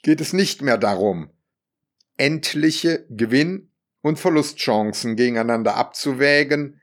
geht 0.02 0.20
es 0.20 0.32
nicht 0.32 0.62
mehr 0.62 0.78
darum, 0.78 1.30
endliche 2.16 3.06
Gewinn- 3.08 3.70
und 4.02 4.18
Verlustchancen 4.18 5.14
gegeneinander 5.14 5.76
abzuwägen, 5.76 6.80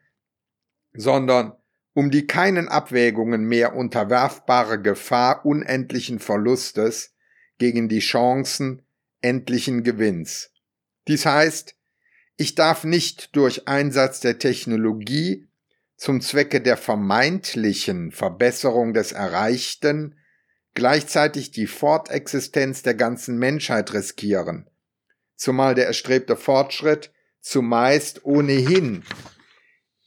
sondern 0.93 1.54
um 1.93 2.12
die 2.12 2.28
keinen 2.28 2.67
Abwägungen 2.67 3.43
mehr 3.43 3.76
unterwerfbare 3.76 4.82
Gefahr 4.82 5.45
unendlichen 5.45 6.19
Verlustes 6.19 7.15
gegen 7.58 7.89
die 7.89 8.00
Chancen 8.00 8.84
endlichen 9.21 9.84
Gewinns. 9.84 10.52
Dies 11.08 11.26
heißt, 11.26 11.77
ich 12.38 12.56
darf 12.56 12.84
nicht 12.84 13.36
durch 13.36 13.67
Einsatz 13.67 14.19
der 14.19 14.39
Technologie 14.39 15.47
zum 15.95 16.21
Zwecke 16.21 16.62
der 16.62 16.78
vermeintlichen 16.78 18.12
Verbesserung 18.12 18.93
des 18.93 19.12
Erreichten 19.12 20.15
gleichzeitig 20.76 21.50
die 21.50 21.65
Fortexistenz 21.65 22.84
der 22.84 22.93
ganzen 22.93 23.39
Menschheit 23.39 23.93
riskieren, 23.93 24.69
zumal 25.36 25.73
der 25.73 25.88
erstrebte 25.88 26.36
Fortschritt 26.36 27.12
zumeist 27.41 28.23
ohnehin 28.23 29.04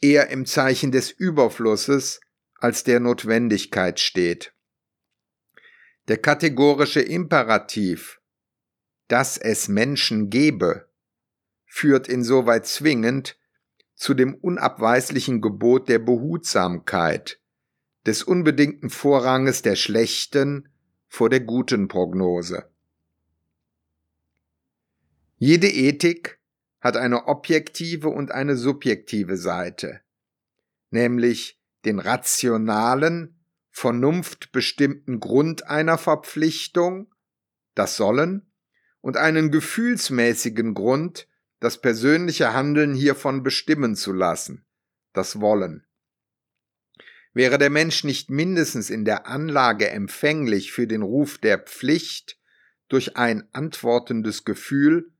eher 0.00 0.28
im 0.30 0.46
Zeichen 0.46 0.92
des 0.92 1.10
Überflusses 1.10 2.20
als 2.54 2.84
der 2.84 3.00
Notwendigkeit 3.00 3.98
steht. 3.98 4.52
Der 6.06 6.18
kategorische 6.18 7.00
Imperativ, 7.00 8.20
dass 9.08 9.38
es 9.38 9.66
Menschen 9.66 10.30
gebe, 10.30 10.89
führt 11.70 12.08
insoweit 12.08 12.66
zwingend 12.66 13.38
zu 13.94 14.12
dem 14.12 14.34
unabweislichen 14.34 15.40
Gebot 15.40 15.88
der 15.88 16.00
Behutsamkeit, 16.00 17.40
des 18.06 18.24
unbedingten 18.24 18.90
Vorranges 18.90 19.62
der 19.62 19.76
schlechten 19.76 20.68
vor 21.06 21.30
der 21.30 21.40
guten 21.40 21.86
Prognose. 21.86 22.68
Jede 25.36 25.68
Ethik 25.68 26.40
hat 26.80 26.96
eine 26.96 27.28
objektive 27.28 28.08
und 28.08 28.32
eine 28.32 28.56
subjektive 28.56 29.36
Seite, 29.36 30.00
nämlich 30.90 31.60
den 31.84 32.00
rationalen, 32.00 33.38
vernunftbestimmten 33.70 35.20
Grund 35.20 35.68
einer 35.68 35.98
Verpflichtung, 35.98 37.14
das 37.76 37.96
Sollen, 37.96 38.50
und 39.00 39.16
einen 39.16 39.52
gefühlsmäßigen 39.52 40.74
Grund, 40.74 41.28
das 41.60 41.80
persönliche 41.80 42.52
Handeln 42.54 42.94
hiervon 42.94 43.42
bestimmen 43.42 43.94
zu 43.94 44.12
lassen, 44.12 44.64
das 45.12 45.40
Wollen. 45.40 45.86
Wäre 47.32 47.58
der 47.58 47.70
Mensch 47.70 48.02
nicht 48.02 48.30
mindestens 48.30 48.90
in 48.90 49.04
der 49.04 49.26
Anlage 49.26 49.88
empfänglich 49.90 50.72
für 50.72 50.86
den 50.86 51.02
Ruf 51.02 51.38
der 51.38 51.58
Pflicht 51.58 52.40
durch 52.88 53.16
ein 53.16 53.48
antwortendes 53.52 54.44
Gefühl, 54.44 55.12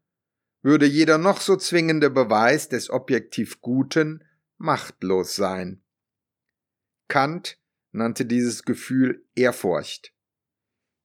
würde 0.62 0.86
jeder 0.86 1.18
noch 1.18 1.40
so 1.40 1.56
zwingende 1.56 2.10
Beweis 2.10 2.68
des 2.68 2.90
objektiv 2.90 3.60
Guten 3.60 4.24
machtlos 4.58 5.36
sein. 5.36 5.82
Kant 7.08 7.58
nannte 7.92 8.26
dieses 8.26 8.64
Gefühl 8.64 9.24
Ehrfurcht. 9.34 10.12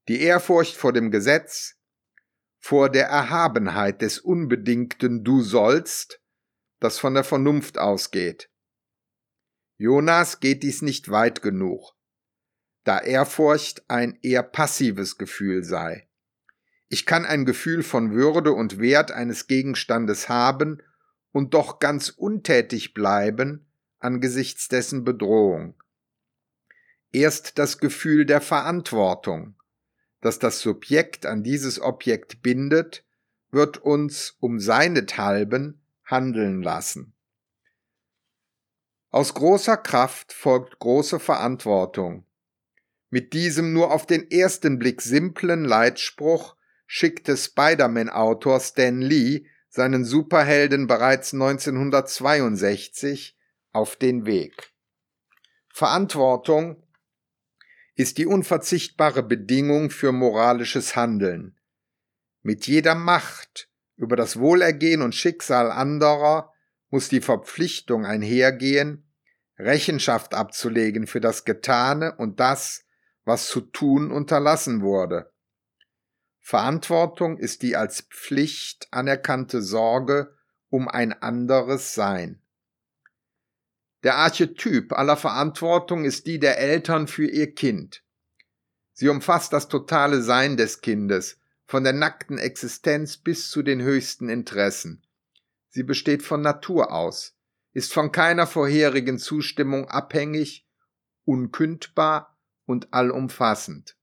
Die 0.07 0.21
Ehrfurcht 0.21 0.75
vor 0.75 0.93
dem 0.93 1.09
Gesetz, 1.11 1.77
vor 2.65 2.89
der 2.89 3.05
Erhabenheit 3.05 4.01
des 4.01 4.17
unbedingten 4.17 5.23
Du 5.23 5.43
sollst, 5.43 6.19
das 6.79 6.97
von 6.97 7.13
der 7.13 7.23
Vernunft 7.23 7.77
ausgeht. 7.77 8.49
Jonas 9.77 10.39
geht 10.39 10.63
dies 10.63 10.81
nicht 10.81 11.11
weit 11.11 11.43
genug, 11.43 11.93
da 12.83 12.97
Ehrfurcht 12.97 13.87
ein 13.87 14.17
eher 14.23 14.41
passives 14.41 15.19
Gefühl 15.19 15.63
sei. 15.63 16.09
Ich 16.87 17.05
kann 17.05 17.23
ein 17.23 17.45
Gefühl 17.45 17.83
von 17.83 18.13
Würde 18.13 18.51
und 18.53 18.79
Wert 18.79 19.11
eines 19.11 19.45
Gegenstandes 19.45 20.27
haben 20.27 20.81
und 21.31 21.53
doch 21.53 21.77
ganz 21.77 22.09
untätig 22.09 22.95
bleiben 22.95 23.67
angesichts 23.99 24.69
dessen 24.69 25.03
Bedrohung. 25.03 25.75
Erst 27.11 27.59
das 27.59 27.77
Gefühl 27.77 28.25
der 28.25 28.41
Verantwortung, 28.41 29.55
das 30.25 30.39
das 30.39 30.59
Subjekt 30.59 31.27
an 31.27 31.43
dieses 31.43 31.79
Objekt 31.79 32.41
bindet, 32.41 33.05
wird 33.51 33.77
uns 33.77 34.35
um 34.39 34.59
seinethalben 34.59 35.85
handeln 36.03 36.63
lassen. 36.63 37.13
Aus 39.11 39.35
großer 39.35 39.77
Kraft 39.77 40.33
folgt 40.33 40.79
große 40.79 41.19
Verantwortung. 41.19 42.25
Mit 43.11 43.33
diesem 43.33 43.71
nur 43.71 43.93
auf 43.93 44.07
den 44.07 44.31
ersten 44.31 44.79
Blick 44.79 45.03
simplen 45.03 45.63
Leitspruch 45.63 46.55
schickte 46.87 47.37
Spider-Man-Autor 47.37 48.59
Stan 48.61 48.99
Lee 48.99 49.45
seinen 49.69 50.05
Superhelden 50.05 50.87
bereits 50.87 51.33
1962 51.33 53.37
auf 53.73 53.95
den 53.95 54.25
Weg. 54.25 54.73
Verantwortung 55.69 56.81
ist 57.95 58.17
die 58.17 58.25
unverzichtbare 58.25 59.23
Bedingung 59.23 59.89
für 59.89 60.11
moralisches 60.11 60.95
Handeln. 60.95 61.57
Mit 62.41 62.67
jeder 62.67 62.93
Macht 62.93 63.69
über 63.95 64.15
das 64.15 64.37
Wohlergehen 64.37 65.01
und 65.01 65.15
Schicksal 65.15 65.71
anderer 65.71 66.53
muss 66.89 67.09
die 67.09 67.21
Verpflichtung 67.21 68.05
einhergehen, 68.05 69.09
Rechenschaft 69.57 70.33
abzulegen 70.33 71.07
für 71.07 71.21
das 71.21 71.45
Getane 71.45 72.15
und 72.17 72.39
das, 72.39 72.85
was 73.23 73.47
zu 73.47 73.61
tun 73.61 74.11
unterlassen 74.11 74.81
wurde. 74.81 75.31
Verantwortung 76.41 77.37
ist 77.37 77.63
die 77.63 77.75
als 77.75 78.01
Pflicht 78.01 78.87
anerkannte 78.91 79.61
Sorge 79.61 80.35
um 80.69 80.87
ein 80.87 81.13
anderes 81.13 81.95
Sein. 81.95 82.41
Der 84.05 84.17
Archetyp 84.17 84.93
aller 84.93 85.17
Verantwortung 85.17 86.05
ist 86.05 86.27
die 86.27 86.37
der 86.37 86.59
Eltern 86.59 87.07
für 87.07 87.25
ihr 87.27 87.55
Kind. 87.55 88.03
Sie 88.93 89.09
umfasst 89.09 89.51
das 89.51 89.67
totale 89.67 90.21
Sein 90.21 90.57
des 90.57 90.81
Kindes, 90.81 91.39
von 91.65 91.83
der 91.83 91.93
nackten 91.93 92.37
Existenz 92.37 93.17
bis 93.17 93.49
zu 93.49 93.63
den 93.63 93.81
höchsten 93.81 94.29
Interessen. 94.29 95.03
Sie 95.69 95.81
besteht 95.81 96.21
von 96.21 96.41
Natur 96.41 96.93
aus, 96.93 97.35
ist 97.73 97.93
von 97.93 98.11
keiner 98.11 98.45
vorherigen 98.45 99.17
Zustimmung 99.17 99.89
abhängig, 99.89 100.67
unkündbar 101.23 102.37
und 102.67 102.93
allumfassend. 102.93 103.97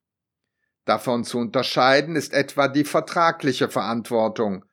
Davon 0.85 1.23
zu 1.23 1.39
unterscheiden 1.39 2.17
ist 2.17 2.33
etwa 2.33 2.67
die 2.67 2.85
vertragliche 2.85 3.69
Verantwortung, 3.69 4.65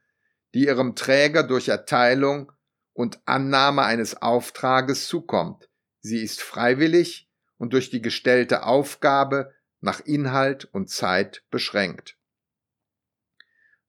die 0.55 0.65
ihrem 0.65 0.95
Träger 0.95 1.43
durch 1.43 1.67
Erteilung 1.67 2.51
und 2.99 3.21
Annahme 3.23 3.83
eines 3.83 4.21
Auftrages 4.21 5.07
zukommt. 5.07 5.69
Sie 6.01 6.21
ist 6.21 6.41
freiwillig 6.41 7.29
und 7.57 7.71
durch 7.71 7.89
die 7.89 8.01
gestellte 8.01 8.63
Aufgabe 8.63 9.53
nach 9.79 10.01
Inhalt 10.01 10.65
und 10.65 10.89
Zeit 10.89 11.45
beschränkt. 11.49 12.17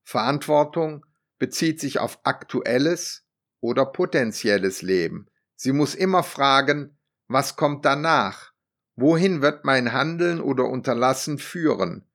Verantwortung 0.01 1.05
bezieht 1.39 1.81
sich 1.81 1.99
auf 1.99 2.19
aktuelles 2.23 3.25
oder 3.59 3.85
potenzielles 3.85 4.81
Leben. 4.81 5.27
Sie 5.57 5.73
muss 5.73 5.93
immer 5.93 6.23
fragen, 6.23 6.97
was 7.27 7.57
kommt 7.57 7.83
danach? 7.83 8.53
Wohin 8.95 9.41
wird 9.41 9.65
mein 9.65 9.91
Handeln 9.91 10.39
oder 10.39 10.69
Unterlassen 10.69 11.37
führen? 11.37 12.05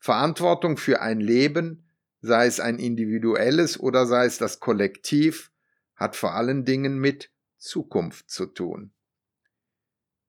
Verantwortung 0.00 0.76
für 0.76 1.00
ein 1.00 1.20
Leben, 1.20 1.88
sei 2.20 2.46
es 2.46 2.58
ein 2.58 2.80
individuelles 2.80 3.78
oder 3.78 4.06
sei 4.06 4.24
es 4.24 4.38
das 4.38 4.58
Kollektiv, 4.58 5.52
hat 5.96 6.14
vor 6.14 6.34
allen 6.34 6.64
Dingen 6.64 6.98
mit 6.98 7.30
Zukunft 7.58 8.30
zu 8.30 8.46
tun. 8.46 8.92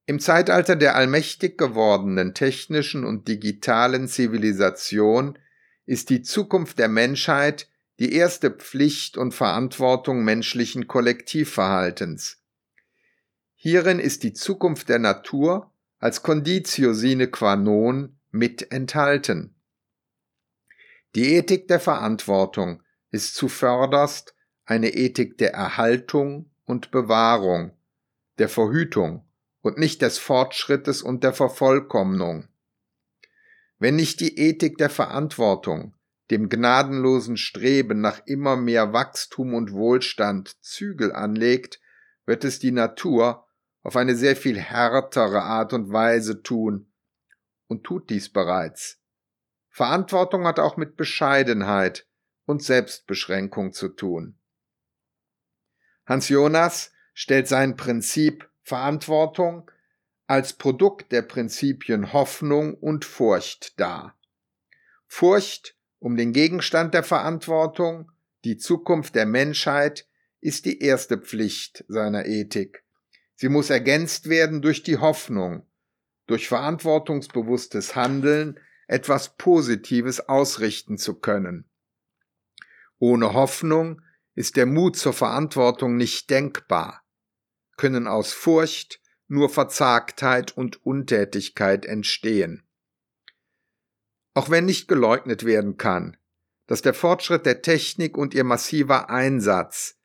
Im 0.06 0.20
Zeitalter 0.20 0.74
der 0.74 0.96
allmächtig 0.96 1.58
gewordenen 1.58 2.34
technischen 2.34 3.04
und 3.04 3.28
digitalen 3.28 4.08
Zivilisation 4.08 5.38
ist 5.84 6.08
die 6.10 6.22
Zukunft 6.22 6.78
der 6.78 6.88
Menschheit 6.88 7.68
die 7.98 8.12
erste 8.12 8.50
Pflicht 8.50 9.18
und 9.18 9.34
Verantwortung 9.34 10.24
menschlichen 10.24 10.86
Kollektivverhaltens. 10.86 12.42
Hierin 13.54 13.98
ist 13.98 14.22
die 14.22 14.32
Zukunft 14.32 14.88
der 14.88 14.98
Natur 14.98 15.72
als 15.98 16.22
Conditio 16.22 16.94
sine 16.94 17.28
qua 17.28 17.56
non 17.56 18.18
mit 18.30 18.70
enthalten. 18.70 19.56
Die 21.14 21.34
Ethik 21.34 21.66
der 21.68 21.80
Verantwortung 21.80 22.82
ist 23.10 23.34
zuvörderst 23.34 24.34
eine 24.68 24.90
Ethik 24.90 25.38
der 25.38 25.54
Erhaltung 25.54 26.50
und 26.66 26.90
Bewahrung, 26.90 27.72
der 28.36 28.50
Verhütung 28.50 29.24
und 29.62 29.78
nicht 29.78 30.02
des 30.02 30.18
Fortschrittes 30.18 31.00
und 31.00 31.24
der 31.24 31.32
Vervollkommnung. 31.32 32.48
Wenn 33.78 33.96
nicht 33.96 34.20
die 34.20 34.36
Ethik 34.38 34.76
der 34.76 34.90
Verantwortung 34.90 35.94
dem 36.30 36.50
gnadenlosen 36.50 37.38
Streben 37.38 38.02
nach 38.02 38.20
immer 38.26 38.56
mehr 38.56 38.92
Wachstum 38.92 39.54
und 39.54 39.72
Wohlstand 39.72 40.62
Zügel 40.62 41.12
anlegt, 41.12 41.80
wird 42.26 42.44
es 42.44 42.58
die 42.58 42.72
Natur 42.72 43.46
auf 43.82 43.96
eine 43.96 44.14
sehr 44.16 44.36
viel 44.36 44.60
härtere 44.60 45.44
Art 45.44 45.72
und 45.72 45.90
Weise 45.90 46.42
tun 46.42 46.92
und 47.68 47.84
tut 47.84 48.10
dies 48.10 48.30
bereits. 48.30 49.00
Verantwortung 49.70 50.46
hat 50.46 50.58
auch 50.58 50.76
mit 50.76 50.98
Bescheidenheit 50.98 52.06
und 52.44 52.62
Selbstbeschränkung 52.62 53.72
zu 53.72 53.88
tun. 53.88 54.37
Hans 56.08 56.30
Jonas 56.30 56.90
stellt 57.12 57.48
sein 57.48 57.76
Prinzip 57.76 58.48
Verantwortung 58.62 59.70
als 60.26 60.54
Produkt 60.54 61.12
der 61.12 61.20
Prinzipien 61.20 62.14
Hoffnung 62.14 62.72
und 62.74 63.04
Furcht 63.04 63.78
dar. 63.78 64.18
Furcht 65.06 65.76
um 65.98 66.16
den 66.16 66.32
Gegenstand 66.32 66.94
der 66.94 67.02
Verantwortung, 67.02 68.10
die 68.44 68.56
Zukunft 68.56 69.16
der 69.16 69.26
Menschheit, 69.26 70.06
ist 70.40 70.64
die 70.64 70.80
erste 70.80 71.18
Pflicht 71.18 71.84
seiner 71.88 72.24
Ethik. 72.24 72.84
Sie 73.34 73.50
muss 73.50 73.68
ergänzt 73.68 74.30
werden 74.30 74.62
durch 74.62 74.82
die 74.82 74.96
Hoffnung, 74.96 75.66
durch 76.26 76.48
verantwortungsbewusstes 76.48 77.96
Handeln 77.96 78.58
etwas 78.86 79.36
Positives 79.36 80.20
ausrichten 80.26 80.96
zu 80.96 81.16
können. 81.16 81.68
Ohne 82.98 83.34
Hoffnung 83.34 84.00
ist 84.38 84.54
der 84.54 84.66
Mut 84.66 84.96
zur 84.96 85.12
Verantwortung 85.12 85.96
nicht 85.96 86.30
denkbar, 86.30 87.02
können 87.76 88.06
aus 88.06 88.32
Furcht 88.32 89.00
nur 89.26 89.50
Verzagtheit 89.50 90.56
und 90.56 90.86
Untätigkeit 90.86 91.84
entstehen. 91.84 92.62
Auch 94.34 94.48
wenn 94.48 94.64
nicht 94.64 94.86
geleugnet 94.86 95.44
werden 95.44 95.76
kann, 95.76 96.16
dass 96.68 96.82
der 96.82 96.94
Fortschritt 96.94 97.46
der 97.46 97.62
Technik 97.62 98.16
und 98.16 98.32
ihr 98.32 98.44
massiver 98.44 99.10
Einsatz 99.10 99.98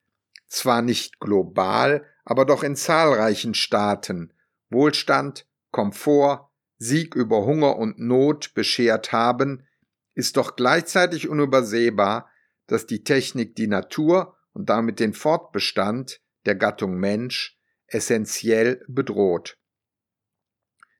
zwar 0.47 0.81
nicht 0.81 1.19
global, 1.19 2.03
aber 2.25 2.45
doch 2.45 2.63
in 2.63 2.75
zahlreichen 2.75 3.53
Staaten 3.53 4.33
Wohlstand, 4.71 5.47
Komfort, 5.69 6.49
Sieg 6.79 7.13
über 7.13 7.45
Hunger 7.45 7.75
und 7.75 7.99
Not 7.99 8.55
beschert 8.55 9.11
haben, 9.11 9.67
ist 10.15 10.37
doch 10.37 10.55
gleichzeitig 10.55 11.29
unübersehbar, 11.29 12.31
dass 12.67 12.85
die 12.85 13.03
Technik 13.03 13.55
die 13.55 13.67
Natur 13.67 14.37
und 14.53 14.69
damit 14.69 14.99
den 14.99 15.13
Fortbestand 15.13 16.21
der 16.45 16.55
Gattung 16.55 16.95
Mensch 16.95 17.59
essentiell 17.87 18.83
bedroht. 18.87 19.57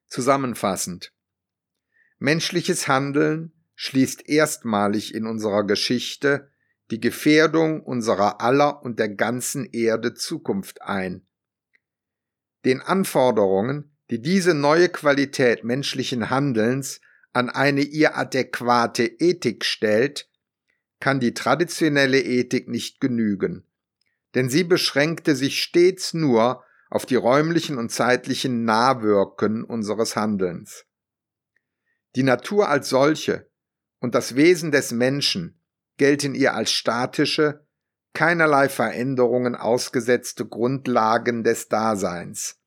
Zusammenfassend. 0.08 1.12
Menschliches 2.18 2.88
Handeln 2.88 3.52
schließt 3.74 4.28
erstmalig 4.28 5.14
in 5.14 5.26
unserer 5.26 5.64
Geschichte 5.64 6.50
die 6.90 7.00
Gefährdung 7.00 7.82
unserer 7.82 8.40
aller 8.40 8.82
und 8.82 8.98
der 8.98 9.08
ganzen 9.08 9.64
Erde 9.72 10.14
Zukunft 10.14 10.82
ein. 10.82 11.26
Den 12.64 12.80
Anforderungen, 12.80 13.96
die 14.10 14.20
diese 14.20 14.54
neue 14.54 14.88
Qualität 14.88 15.64
menschlichen 15.64 16.30
Handelns 16.30 17.00
an 17.32 17.50
eine 17.50 17.82
ihr 17.82 18.16
adäquate 18.16 19.04
Ethik 19.04 19.64
stellt, 19.64 20.30
kann 21.00 21.20
die 21.20 21.34
traditionelle 21.34 22.20
Ethik 22.20 22.68
nicht 22.68 23.00
genügen, 23.00 23.66
denn 24.34 24.48
sie 24.48 24.64
beschränkte 24.64 25.36
sich 25.36 25.62
stets 25.62 26.14
nur 26.14 26.64
auf 26.90 27.06
die 27.06 27.16
räumlichen 27.16 27.78
und 27.78 27.90
zeitlichen 27.90 28.64
Nahwirken 28.64 29.64
unseres 29.64 30.16
Handelns. 30.16 30.86
Die 32.16 32.22
Natur 32.22 32.68
als 32.68 32.88
solche 32.88 33.50
und 33.98 34.14
das 34.14 34.36
Wesen 34.36 34.70
des 34.70 34.92
Menschen 34.92 35.60
gelten 35.96 36.34
ihr 36.34 36.54
als 36.54 36.70
statische, 36.70 37.66
keinerlei 38.12 38.68
Veränderungen 38.68 39.56
ausgesetzte 39.56 40.46
Grundlagen 40.46 41.42
des 41.42 41.68
Daseins. 41.68 42.60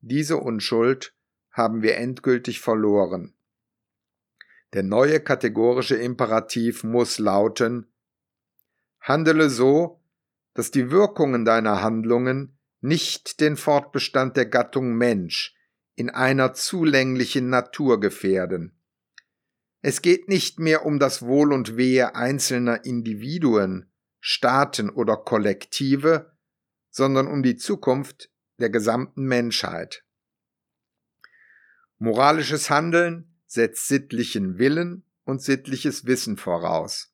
Diese 0.00 0.38
Unschuld 0.38 1.14
haben 1.50 1.82
wir 1.82 1.96
endgültig 1.96 2.60
verloren. 2.60 3.34
Der 4.72 4.82
neue 4.82 5.20
kategorische 5.20 5.96
Imperativ 5.96 6.82
muss 6.82 7.18
lauten 7.18 7.92
Handele 9.00 9.50
so, 9.50 10.00
dass 10.54 10.70
die 10.70 10.90
Wirkungen 10.90 11.44
deiner 11.44 11.82
Handlungen 11.82 12.58
nicht 12.80 13.40
den 13.40 13.56
Fortbestand 13.56 14.36
der 14.36 14.46
Gattung 14.46 14.94
Mensch 14.94 15.54
in 15.94 16.08
einer 16.08 16.54
zulänglichen 16.54 17.50
Natur 17.50 18.00
gefährden. 18.00 18.78
Es 19.82 20.00
geht 20.00 20.28
nicht 20.28 20.58
mehr 20.58 20.86
um 20.86 20.98
das 20.98 21.22
Wohl 21.22 21.52
und 21.52 21.76
Wehe 21.76 22.14
einzelner 22.14 22.84
Individuen, 22.84 23.90
Staaten 24.20 24.88
oder 24.88 25.16
Kollektive, 25.16 26.32
sondern 26.90 27.26
um 27.26 27.42
die 27.42 27.56
Zukunft 27.56 28.30
der 28.58 28.70
gesamten 28.70 29.24
Menschheit. 29.24 30.04
Moralisches 31.98 32.70
Handeln 32.70 33.31
setzt 33.52 33.86
sittlichen 33.86 34.58
Willen 34.58 35.04
und 35.24 35.42
sittliches 35.42 36.06
Wissen 36.06 36.38
voraus. 36.38 37.12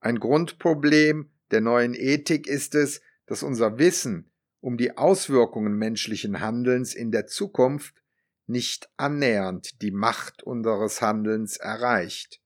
Ein 0.00 0.18
Grundproblem 0.18 1.30
der 1.52 1.60
neuen 1.60 1.94
Ethik 1.94 2.48
ist 2.48 2.74
es, 2.74 3.00
dass 3.26 3.44
unser 3.44 3.78
Wissen 3.78 4.32
um 4.58 4.76
die 4.76 4.98
Auswirkungen 4.98 5.76
menschlichen 5.76 6.40
Handelns 6.40 6.92
in 6.92 7.12
der 7.12 7.28
Zukunft 7.28 7.94
nicht 8.46 8.90
annähernd 8.96 9.80
die 9.80 9.92
Macht 9.92 10.42
unseres 10.42 11.00
Handelns 11.02 11.56
erreicht. 11.56 12.42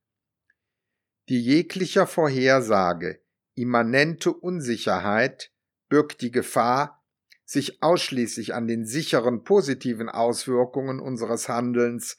Die 1.31 1.41
jeglicher 1.41 2.07
Vorhersage 2.07 3.23
immanente 3.55 4.35
Unsicherheit 4.35 5.51
birgt 5.89 6.21
die 6.21 6.31
Gefahr, 6.31 7.03
sich 7.47 7.83
ausschließlich 7.83 8.53
an 8.53 8.67
den 8.67 8.85
sicheren 8.85 9.45
positiven 9.45 10.11
Auswirkungen 10.11 11.01
unseres 11.01 11.49
Handelns 11.49 12.19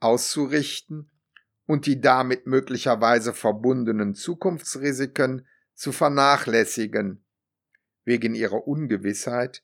auszurichten 0.00 1.10
und 1.66 1.86
die 1.86 2.00
damit 2.00 2.46
möglicherweise 2.46 3.32
verbundenen 3.32 4.14
Zukunftsrisiken 4.14 5.46
zu 5.74 5.92
vernachlässigen, 5.92 7.24
wegen 8.04 8.34
ihrer 8.34 8.66
Ungewissheit 8.66 9.62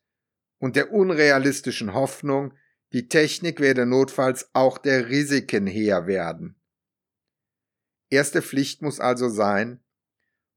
und 0.59 0.77
der 0.77 0.93
unrealistischen 0.93 1.95
Hoffnung, 1.95 2.55
die 2.93 3.09
Technik 3.09 3.61
werde 3.61 3.87
notfalls 3.87 4.51
auch 4.53 4.79
der 4.79 5.09
Risiken 5.09 5.67
Herr 5.67 6.07
werden. 6.07 6.61
Erste 8.09 8.41
Pflicht 8.41 8.83
muss 8.83 9.01
also 9.01 9.29
sein, 9.29 9.83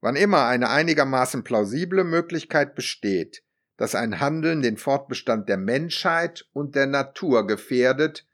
wann 0.02 0.16
immer 0.16 0.46
eine 0.46 0.70
einigermaßen 0.70 1.44
plausible 1.44 2.04
Möglichkeit 2.04 2.76
besteht, 2.76 3.44
dass 3.76 3.96
ein 3.96 4.20
Handeln 4.20 4.62
den 4.62 4.78
Fortbestand 4.78 5.50
der 5.50 5.58
Menschheit 5.58 6.48
und 6.54 6.76
der 6.76 6.86
Natur 6.86 7.48
gefährdet, 7.48 8.28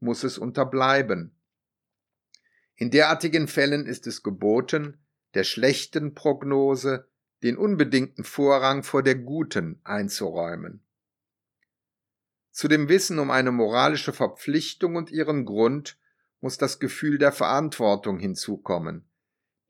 muss 0.00 0.24
es 0.24 0.38
unterbleiben. 0.38 1.34
In 2.76 2.90
derartigen 2.90 3.48
Fällen 3.48 3.86
ist 3.86 4.06
es 4.06 4.22
geboten, 4.22 4.98
der 5.34 5.44
schlechten 5.44 6.14
Prognose 6.14 7.08
den 7.42 7.56
unbedingten 7.56 8.24
Vorrang 8.24 8.82
vor 8.82 9.02
der 9.02 9.14
guten 9.14 9.80
einzuräumen. 9.84 10.82
Zu 12.50 12.68
dem 12.68 12.88
Wissen 12.88 13.18
um 13.18 13.30
eine 13.30 13.52
moralische 13.52 14.12
Verpflichtung 14.12 14.96
und 14.96 15.10
ihren 15.10 15.44
Grund 15.44 15.98
muss 16.40 16.58
das 16.58 16.78
Gefühl 16.78 17.18
der 17.18 17.32
Verantwortung 17.32 18.18
hinzukommen, 18.18 19.08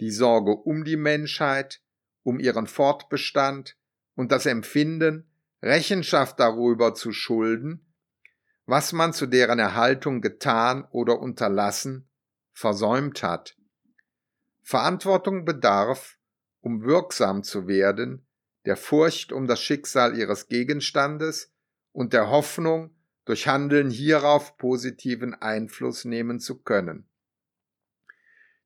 die 0.00 0.10
Sorge 0.10 0.52
um 0.52 0.84
die 0.84 0.96
Menschheit, 0.96 1.80
um 2.22 2.38
ihren 2.38 2.66
Fortbestand 2.66 3.76
und 4.14 4.30
das 4.32 4.46
Empfinden, 4.46 5.28
Rechenschaft 5.62 6.38
darüber 6.38 6.94
zu 6.94 7.12
schulden, 7.12 7.85
was 8.66 8.92
man 8.92 9.12
zu 9.12 9.26
deren 9.26 9.58
Erhaltung 9.58 10.20
getan 10.20 10.84
oder 10.90 11.20
unterlassen, 11.20 12.08
versäumt 12.52 13.22
hat. 13.22 13.56
Verantwortung 14.62 15.44
bedarf, 15.44 16.18
um 16.60 16.82
wirksam 16.82 17.44
zu 17.44 17.68
werden, 17.68 18.26
der 18.64 18.76
Furcht 18.76 19.32
um 19.32 19.46
das 19.46 19.62
Schicksal 19.62 20.18
ihres 20.18 20.48
Gegenstandes 20.48 21.52
und 21.92 22.12
der 22.12 22.28
Hoffnung, 22.28 22.92
durch 23.24 23.48
Handeln 23.48 23.90
hierauf 23.90 24.56
positiven 24.56 25.34
Einfluss 25.34 26.04
nehmen 26.04 26.38
zu 26.38 26.62
können. 26.62 27.08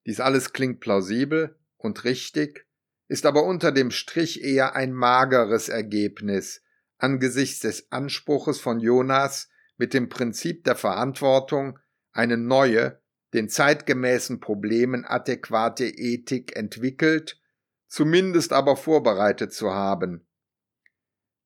Dies 0.06 0.20
alles 0.20 0.52
klingt 0.52 0.80
plausibel 0.80 1.58
und 1.78 2.04
richtig, 2.04 2.66
ist 3.08 3.26
aber 3.26 3.44
unter 3.44 3.72
dem 3.72 3.90
Strich 3.90 4.42
eher 4.42 4.74
ein 4.76 4.92
mageres 4.92 5.68
Ergebnis 5.68 6.62
angesichts 6.98 7.60
des 7.60 7.90
Anspruches 7.90 8.60
von 8.60 8.80
Jonas 8.80 9.48
mit 9.80 9.94
dem 9.94 10.10
Prinzip 10.10 10.64
der 10.64 10.76
Verantwortung 10.76 11.78
eine 12.12 12.36
neue, 12.36 13.00
den 13.32 13.48
zeitgemäßen 13.48 14.38
Problemen 14.38 15.06
adäquate 15.06 15.86
Ethik 15.86 16.54
entwickelt, 16.54 17.40
zumindest 17.88 18.52
aber 18.52 18.76
vorbereitet 18.76 19.54
zu 19.54 19.72
haben. 19.72 20.26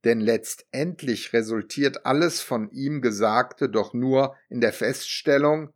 Denn 0.02 0.20
letztendlich 0.20 1.32
resultiert 1.32 2.06
alles 2.06 2.40
von 2.40 2.72
ihm 2.72 3.02
Gesagte 3.02 3.68
doch 3.68 3.94
nur 3.94 4.34
in 4.48 4.60
der 4.60 4.72
Feststellung, 4.72 5.72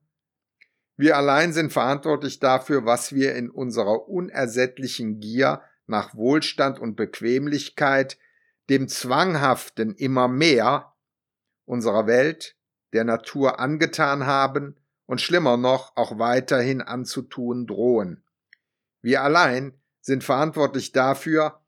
wir 0.96 1.16
allein 1.16 1.52
sind 1.52 1.72
verantwortlich 1.72 2.40
dafür, 2.40 2.84
was 2.84 3.12
wir 3.12 3.36
in 3.36 3.50
unserer 3.50 4.08
unersättlichen 4.08 5.20
Gier 5.20 5.62
nach 5.86 6.16
Wohlstand 6.16 6.80
und 6.80 6.96
Bequemlichkeit 6.96 8.18
dem 8.68 8.88
zwanghaften 8.88 9.94
immer 9.94 10.26
mehr 10.26 10.92
unserer 11.68 12.06
Welt, 12.06 12.56
der 12.92 13.04
Natur 13.04 13.60
angetan 13.60 14.26
haben 14.26 14.76
und 15.06 15.20
schlimmer 15.20 15.56
noch 15.56 15.96
auch 15.96 16.18
weiterhin 16.18 16.80
anzutun 16.80 17.66
drohen. 17.66 18.24
Wir 19.00 19.22
allein 19.22 19.80
sind 20.00 20.24
verantwortlich 20.24 20.92
dafür, 20.92 21.60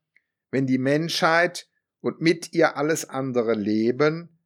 wenn 0.51 0.67
die 0.67 0.79
Menschheit 0.79 1.69
und 2.01 2.21
mit 2.21 2.53
ihr 2.53 2.77
alles 2.77 3.09
andere 3.09 3.55
Leben 3.55 4.41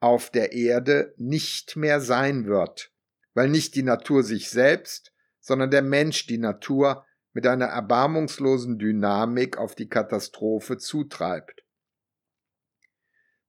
auf 0.00 0.30
der 0.30 0.52
Erde 0.52 1.14
nicht 1.18 1.76
mehr 1.76 2.00
sein 2.00 2.46
wird 2.46 2.92
weil 3.34 3.48
nicht 3.48 3.74
die 3.74 3.82
Natur 3.82 4.22
sich 4.22 4.50
selbst, 4.50 5.12
sondern 5.40 5.70
der 5.70 5.82
Mensch 5.82 6.26
die 6.26 6.38
Natur 6.38 7.04
mit 7.32 7.46
einer 7.46 7.66
erbarmungslosen 7.66 8.78
Dynamik 8.78 9.56
auf 9.56 9.74
die 9.74 9.88
Katastrophe 9.88 10.76
zutreibt. 10.76 11.61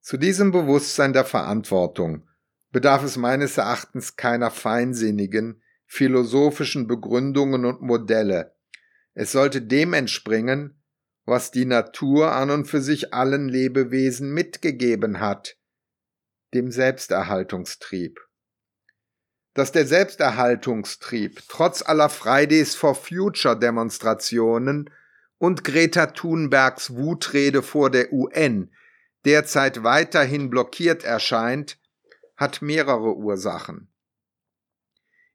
Zu 0.03 0.17
diesem 0.17 0.51
Bewusstsein 0.51 1.13
der 1.13 1.23
Verantwortung 1.23 2.27
bedarf 2.71 3.03
es 3.03 3.15
meines 3.15 3.57
Erachtens 3.57 4.17
keiner 4.17 4.51
feinsinnigen, 4.51 5.63
philosophischen 5.85 6.87
Begründungen 6.87 7.63
und 7.63 7.81
Modelle. 7.81 8.53
Es 9.13 9.31
sollte 9.31 9.61
dem 9.61 9.93
entspringen, 9.93 10.83
was 11.23 11.51
die 11.51 11.63
Natur 11.63 12.33
an 12.33 12.49
und 12.51 12.65
für 12.65 12.81
sich 12.81 13.13
allen 13.13 13.47
Lebewesen 13.47 14.33
mitgegeben 14.33 15.21
hat, 15.21 15.57
dem 16.53 16.69
Selbsterhaltungstrieb 16.69 18.19
dass 19.53 19.71
der 19.71 19.85
Selbsterhaltungstrieb 19.85 21.43
trotz 21.47 21.83
aller 21.83 22.09
Fridays 22.09 22.75
for 22.75 22.95
Future 22.95 23.57
Demonstrationen 23.57 24.89
und 25.37 25.63
Greta 25.63 26.07
Thunbergs 26.07 26.95
Wutrede 26.95 27.61
vor 27.61 27.89
der 27.89 28.11
UN 28.11 28.71
derzeit 29.25 29.83
weiterhin 29.83 30.49
blockiert 30.49 31.03
erscheint, 31.03 31.79
hat 32.35 32.61
mehrere 32.61 33.15
Ursachen. 33.15 33.89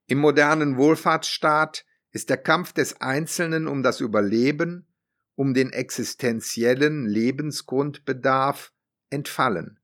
Im 0.07 0.19
modernen 0.19 0.77
Wohlfahrtsstaat 0.77 1.85
ist 2.11 2.29
der 2.29 2.37
Kampf 2.37 2.73
des 2.73 3.01
Einzelnen 3.01 3.67
um 3.67 3.83
das 3.83 3.99
Überleben, 3.99 4.87
um 5.35 5.53
den 5.53 5.71
existenziellen 5.71 7.05
Lebensgrundbedarf 7.05 8.73
entfallen. 9.09 9.79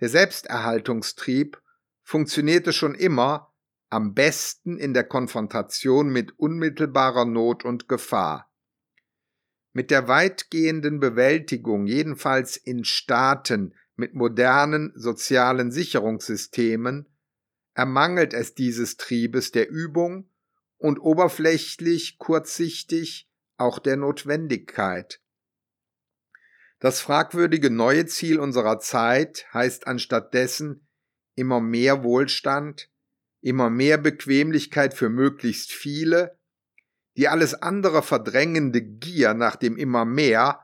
Der 0.00 0.08
Selbsterhaltungstrieb 0.08 1.60
funktionierte 2.02 2.72
schon 2.72 2.94
immer 2.94 3.52
am 3.88 4.14
besten 4.14 4.78
in 4.78 4.94
der 4.94 5.04
Konfrontation 5.04 6.10
mit 6.10 6.38
unmittelbarer 6.38 7.24
Not 7.24 7.64
und 7.64 7.88
Gefahr. 7.88 8.49
Mit 9.72 9.90
der 9.90 10.08
weitgehenden 10.08 10.98
Bewältigung, 11.00 11.86
jedenfalls 11.86 12.56
in 12.56 12.84
Staaten 12.84 13.74
mit 13.96 14.14
modernen 14.14 14.92
sozialen 14.96 15.70
Sicherungssystemen, 15.70 17.06
ermangelt 17.74 18.34
es 18.34 18.54
dieses 18.54 18.96
Triebes 18.96 19.52
der 19.52 19.70
Übung 19.70 20.28
und 20.78 20.98
oberflächlich, 20.98 22.18
kurzsichtig 22.18 23.28
auch 23.58 23.78
der 23.78 23.96
Notwendigkeit. 23.96 25.20
Das 26.80 27.00
fragwürdige 27.00 27.70
neue 27.70 28.06
Ziel 28.06 28.40
unserer 28.40 28.80
Zeit 28.80 29.46
heißt 29.52 29.86
anstattdessen 29.86 30.86
immer 31.34 31.60
mehr 31.60 32.02
Wohlstand, 32.02 32.90
immer 33.40 33.70
mehr 33.70 33.98
Bequemlichkeit 33.98 34.94
für 34.94 35.10
möglichst 35.10 35.72
viele, 35.72 36.38
die 37.20 37.28
alles 37.28 37.52
andere 37.52 38.02
verdrängende 38.02 38.80
Gier 38.80 39.34
nach 39.34 39.54
dem 39.54 39.76
immer 39.76 40.06
mehr 40.06 40.60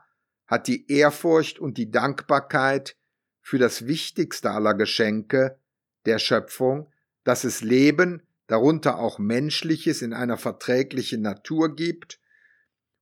hat 0.47 0.67
die 0.67 0.91
Ehrfurcht 0.91 1.59
und 1.59 1.77
die 1.77 1.91
Dankbarkeit 1.91 2.97
für 3.43 3.59
das 3.59 3.85
wichtigste 3.85 4.49
aller 4.49 4.73
Geschenke 4.73 5.59
der 6.07 6.17
Schöpfung, 6.17 6.91
dass 7.23 7.43
es 7.43 7.61
Leben, 7.61 8.23
darunter 8.47 8.97
auch 8.97 9.19
menschliches, 9.19 10.01
in 10.01 10.13
einer 10.13 10.39
verträglichen 10.39 11.21
Natur 11.21 11.75
gibt, 11.75 12.19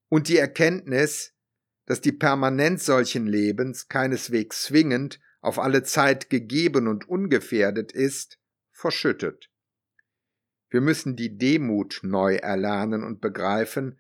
und 0.10 0.28
die 0.28 0.38
Erkenntnis, 0.38 1.34
dass 1.86 2.02
die 2.02 2.12
Permanenz 2.12 2.86
solchen 2.86 3.26
Lebens 3.26 3.88
keineswegs 3.88 4.64
zwingend 4.64 5.22
auf 5.40 5.60
alle 5.60 5.84
Zeit 5.84 6.30
gegeben 6.30 6.90
und 6.90 7.08
ungefährdet 7.08 7.94
ist, 7.94 8.38
verschüttet. 8.74 9.50
Wir 10.76 10.82
müssen 10.82 11.16
die 11.16 11.38
Demut 11.38 12.02
neu 12.04 12.36
erlernen 12.36 13.06
und 13.06 13.22
begreifen, 13.22 13.98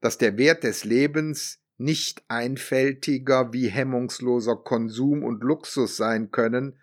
dass 0.00 0.16
der 0.16 0.38
Wert 0.38 0.62
des 0.62 0.84
Lebens 0.84 1.60
nicht 1.76 2.22
einfältiger 2.28 3.52
wie 3.52 3.66
hemmungsloser 3.66 4.54
Konsum 4.54 5.24
und 5.24 5.42
Luxus 5.42 5.96
sein 5.96 6.30
können, 6.30 6.78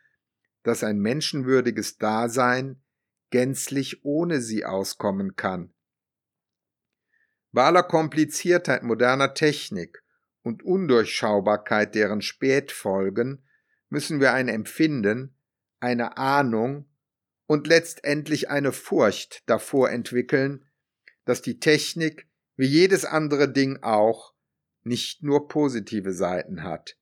dass 0.64 0.84
ein 0.84 1.00
menschenwürdiges 1.00 1.98
Dasein 1.98 2.84
gänzlich 3.30 4.04
ohne 4.04 4.42
sie 4.42 4.66
auskommen 4.66 5.38
kann. 5.38 5.74
Bei 7.54 7.68
aller 7.68 7.84
Kompliziertheit 7.84 8.84
moderner 8.84 9.34
Technik 9.34 10.04
und 10.42 10.62
Undurchschaubarkeit 10.62 11.96
deren 11.96 12.22
Spätfolgen 12.22 13.46
müssen 13.88 14.20
wir 14.20 14.34
ein 14.34 14.50
Empfinden, 14.50 15.38
eine 15.80 16.18
Ahnung 16.18 16.90
und 17.50 17.66
letztendlich 17.66 18.52
eine 18.52 18.72
Furcht 18.72 19.42
davor 19.48 19.90
entwickeln, 19.90 20.68
dass 21.26 21.42
die 21.42 21.60
Technik, 21.60 22.28
wie 22.56 22.68
jedes 22.68 23.06
andere 23.06 23.52
Ding 23.52 23.82
auch, 23.82 24.36
nicht 24.84 25.24
nur 25.24 25.48
positive 25.48 26.14
Seiten 26.14 26.62
hat. 26.62 26.96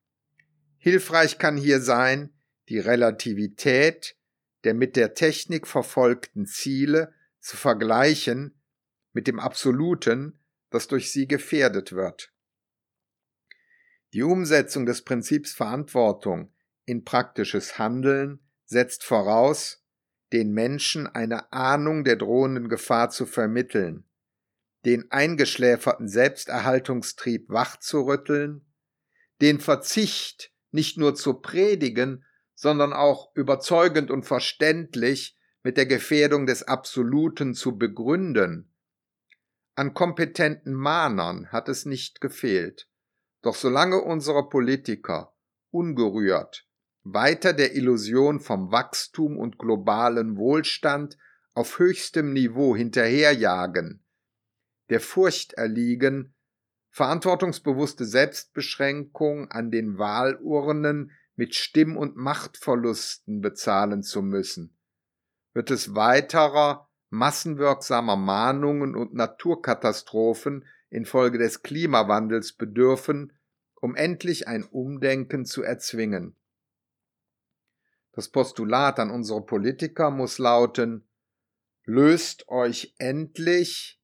Hilfreich 0.77 1.37
kann 1.37 1.57
hier 1.57 1.81
sein, 1.81 2.33
die 2.69 2.79
Relativität 2.79 4.15
der 4.63 4.73
mit 4.73 4.95
der 4.95 5.15
Technik 5.15 5.67
verfolgten 5.67 6.45
Ziele 6.45 7.13
zu 7.41 7.57
vergleichen 7.57 8.57
mit 9.11 9.27
dem 9.27 9.41
Absoluten, 9.41 10.39
das 10.69 10.87
durch 10.87 11.11
sie 11.11 11.27
gefährdet 11.27 11.91
wird. 11.91 12.31
Die 14.13 14.23
Umsetzung 14.23 14.85
des 14.85 15.01
Prinzips 15.01 15.51
Verantwortung 15.51 16.53
in 16.85 17.03
praktisches 17.03 17.77
Handeln 17.77 18.39
setzt 18.63 19.03
voraus, 19.03 19.83
den 20.33 20.51
Menschen 20.51 21.07
eine 21.07 21.51
Ahnung 21.53 22.03
der 22.03 22.17
drohenden 22.17 22.69
Gefahr 22.69 23.09
zu 23.09 23.25
vermitteln, 23.25 24.05
den 24.85 25.11
eingeschläferten 25.11 26.07
Selbsterhaltungstrieb 26.07 27.49
wachzurütteln, 27.49 28.65
den 29.41 29.59
Verzicht 29.59 30.51
nicht 30.71 30.97
nur 30.97 31.15
zu 31.15 31.35
predigen, 31.35 32.25
sondern 32.55 32.93
auch 32.93 33.35
überzeugend 33.35 34.11
und 34.11 34.23
verständlich 34.23 35.37
mit 35.63 35.77
der 35.77 35.85
Gefährdung 35.85 36.45
des 36.45 36.63
Absoluten 36.63 37.53
zu 37.53 37.77
begründen. 37.77 38.73
An 39.75 39.93
kompetenten 39.93 40.73
Mahnern 40.73 41.51
hat 41.51 41.69
es 41.69 41.85
nicht 41.85 42.19
gefehlt. 42.19 42.89
Doch 43.43 43.55
solange 43.55 44.01
unsere 44.01 44.49
Politiker 44.49 45.35
ungerührt 45.69 46.66
weiter 47.13 47.53
der 47.53 47.75
Illusion 47.75 48.39
vom 48.39 48.71
Wachstum 48.71 49.37
und 49.37 49.57
globalen 49.57 50.37
Wohlstand 50.37 51.17
auf 51.53 51.79
höchstem 51.79 52.33
Niveau 52.33 52.75
hinterherjagen, 52.75 54.03
der 54.89 54.99
Furcht 54.99 55.53
erliegen, 55.53 56.33
verantwortungsbewusste 56.89 58.05
Selbstbeschränkung 58.05 59.51
an 59.51 59.71
den 59.71 59.97
Wahlurnen 59.97 61.11
mit 61.35 61.55
Stimm- 61.55 61.97
und 61.97 62.15
Machtverlusten 62.15 63.41
bezahlen 63.41 64.01
zu 64.03 64.21
müssen, 64.21 64.75
wird 65.53 65.71
es 65.71 65.95
weiterer 65.95 66.89
massenwirksamer 67.09 68.15
Mahnungen 68.15 68.95
und 68.95 69.13
Naturkatastrophen 69.13 70.65
infolge 70.89 71.37
des 71.37 71.63
Klimawandels 71.63 72.53
bedürfen, 72.53 73.33
um 73.75 73.95
endlich 73.95 74.47
ein 74.47 74.63
Umdenken 74.63 75.45
zu 75.45 75.63
erzwingen. 75.63 76.35
Das 78.17 78.29
Postulat 78.29 78.99
an 78.99 79.11
unsere 79.11 79.45
Politiker 79.45 80.09
muss 80.09 80.39
lauten 80.39 81.07
Löst 81.85 82.49
euch 82.49 82.95
endlich 82.97 84.01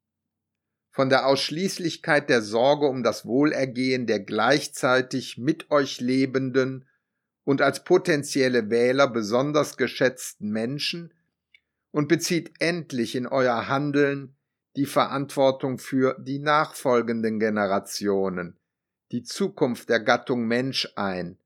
von 0.91 1.09
der 1.09 1.25
Ausschließlichkeit 1.25 2.29
der 2.29 2.43
Sorge 2.43 2.85
um 2.85 3.01
das 3.01 3.25
Wohlergehen 3.25 4.05
der 4.05 4.19
gleichzeitig 4.19 5.39
mit 5.39 5.71
euch 5.71 5.99
lebenden 5.99 6.87
und 7.43 7.63
als 7.63 7.83
potenzielle 7.83 8.69
Wähler 8.69 9.07
besonders 9.07 9.77
geschätzten 9.77 10.51
Menschen 10.51 11.11
und 11.89 12.07
bezieht 12.07 12.53
endlich 12.59 13.15
in 13.15 13.25
euer 13.25 13.67
Handeln 13.67 14.35
die 14.75 14.85
Verantwortung 14.85 15.79
für 15.79 16.19
die 16.19 16.37
nachfolgenden 16.37 17.39
Generationen, 17.39 18.59
die 19.11 19.23
Zukunft 19.23 19.89
der 19.89 20.01
Gattung 20.01 20.45
Mensch 20.45 20.87
ein, 20.95 21.39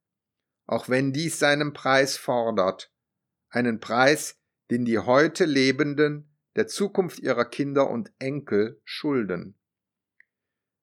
auch 0.68 0.90
wenn 0.90 1.14
dies 1.14 1.40
seinen 1.40 1.74
Preis 1.74 2.18
fordert, 2.18 2.92
einen 3.50 3.80
Preis, 3.80 4.38
den 4.70 4.86
die 4.86 5.00
heute 5.00 5.46
Lebenden 5.46 6.30
der 6.56 6.68
Zukunft 6.68 7.20
ihrer 7.20 7.46
Kinder 7.46 7.90
und 7.90 8.12
Enkel 8.20 8.82
schulden. 8.84 9.56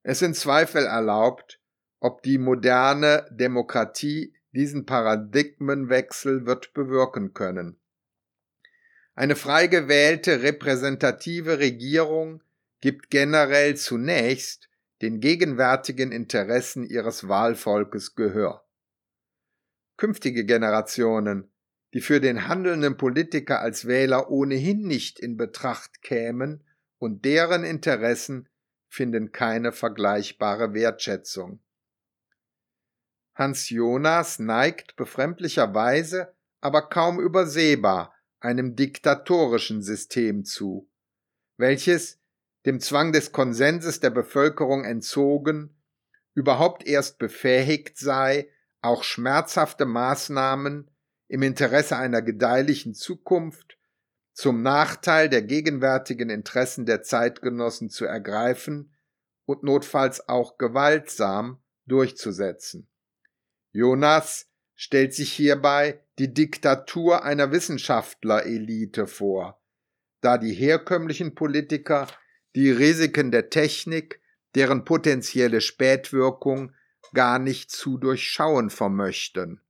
Es 0.03 0.23
in 0.23 0.35
Zweifel 0.35 0.85
erlaubt, 0.85 1.61
ob 2.01 2.23
die 2.23 2.39
moderne 2.39 3.27
Demokratie 3.31 4.35
diesen 4.53 4.87
Paradigmenwechsel 4.87 6.47
wird 6.47 6.73
bewirken 6.75 7.35
können. 7.35 7.79
Eine 9.15 9.37
frei 9.37 9.67
gewählte 9.67 10.43
repräsentative 10.43 11.59
Regierung 11.59 12.43
gibt 12.81 13.11
generell 13.11 13.77
zunächst 13.77 14.69
den 15.03 15.21
gegenwärtigen 15.21 16.13
Interessen 16.13 16.85
ihres 16.85 17.29
Wahlvolkes 17.29 18.15
Gehör. 18.15 18.64
Künftige 19.97 20.45
Generationen 20.45 21.51
die 21.95 22.01
für 22.01 22.21
den 22.21 22.49
handelnden 22.49 22.97
Politiker 22.97 23.61
als 23.61 23.87
Wähler 23.87 24.29
ohnehin 24.29 24.83
nicht 24.83 25.21
in 25.21 25.37
Betracht 25.37 26.03
kämen, 26.03 26.65
und 26.99 27.25
deren 27.25 27.65
Interessen 27.65 28.49
finden 28.89 29.31
keine 29.31 29.73
vergleichbare 29.73 30.75
Wertschätzung. 30.75 31.61
Hans 33.35 33.69
Jonas 33.71 34.39
neigt 34.39 34.97
befremdlicherweise, 34.97 36.35
aber 36.61 36.89
kaum 36.89 37.21
übersehbar 37.21 38.13
einem 38.41 38.75
diktatorischen 38.75 39.83
System 39.83 40.45
zu, 40.45 40.89
welches, 41.57 42.21
dem 42.67 42.81
Zwang 42.81 43.13
des 43.13 43.31
Konsenses 43.33 44.01
der 44.01 44.11
Bevölkerung 44.11 44.85
entzogen, 44.85 45.77
überhaupt 46.35 46.87
erst 46.87 47.19
befähigt 47.19 47.99
sei, 47.99 48.49
auch 48.85 49.03
schmerzhafte 49.03 49.87
Maßnahmen 49.87 50.91
im 51.29 51.43
Interesse 51.43 51.97
einer 51.97 52.23
gedeihlichen 52.23 52.95
Zukunft 52.95 53.79
zum 54.33 54.63
Nachteil 54.63 55.29
der 55.29 55.43
gegenwärtigen 55.43 56.29
Interessen 56.29 56.87
der 56.87 57.03
Zeitgenossen 57.03 57.89
zu 57.89 58.05
ergreifen 58.05 58.93
und 59.47 59.63
notfalls 59.63 60.29
auch 60.29 60.59
gewaltsam 60.59 61.63
durchzusetzen. 61.87 62.89
Jonas 63.73 64.49
stellt 64.75 65.15
sich 65.15 65.33
hierbei 65.33 66.01
die 66.19 66.33
Diktatur 66.33 67.25
einer 67.25 67.53
Wissenschaftlerelite 67.53 69.07
vor, 69.07 69.63
da 70.21 70.39
die 70.39 70.53
herkömmlichen 70.53 71.35
Politiker 71.35 72.09
die 72.55 72.71
Risiken 72.71 73.31
der 73.31 73.51
Technik, 73.51 74.21
deren 74.55 74.85
potenzielle 74.85 75.61
Spätwirkung 75.61 76.73
gar 77.13 77.39
nicht 77.39 77.71
zu 77.71 77.99
durchschauen 77.99 78.71
vermöchten. 78.71 79.61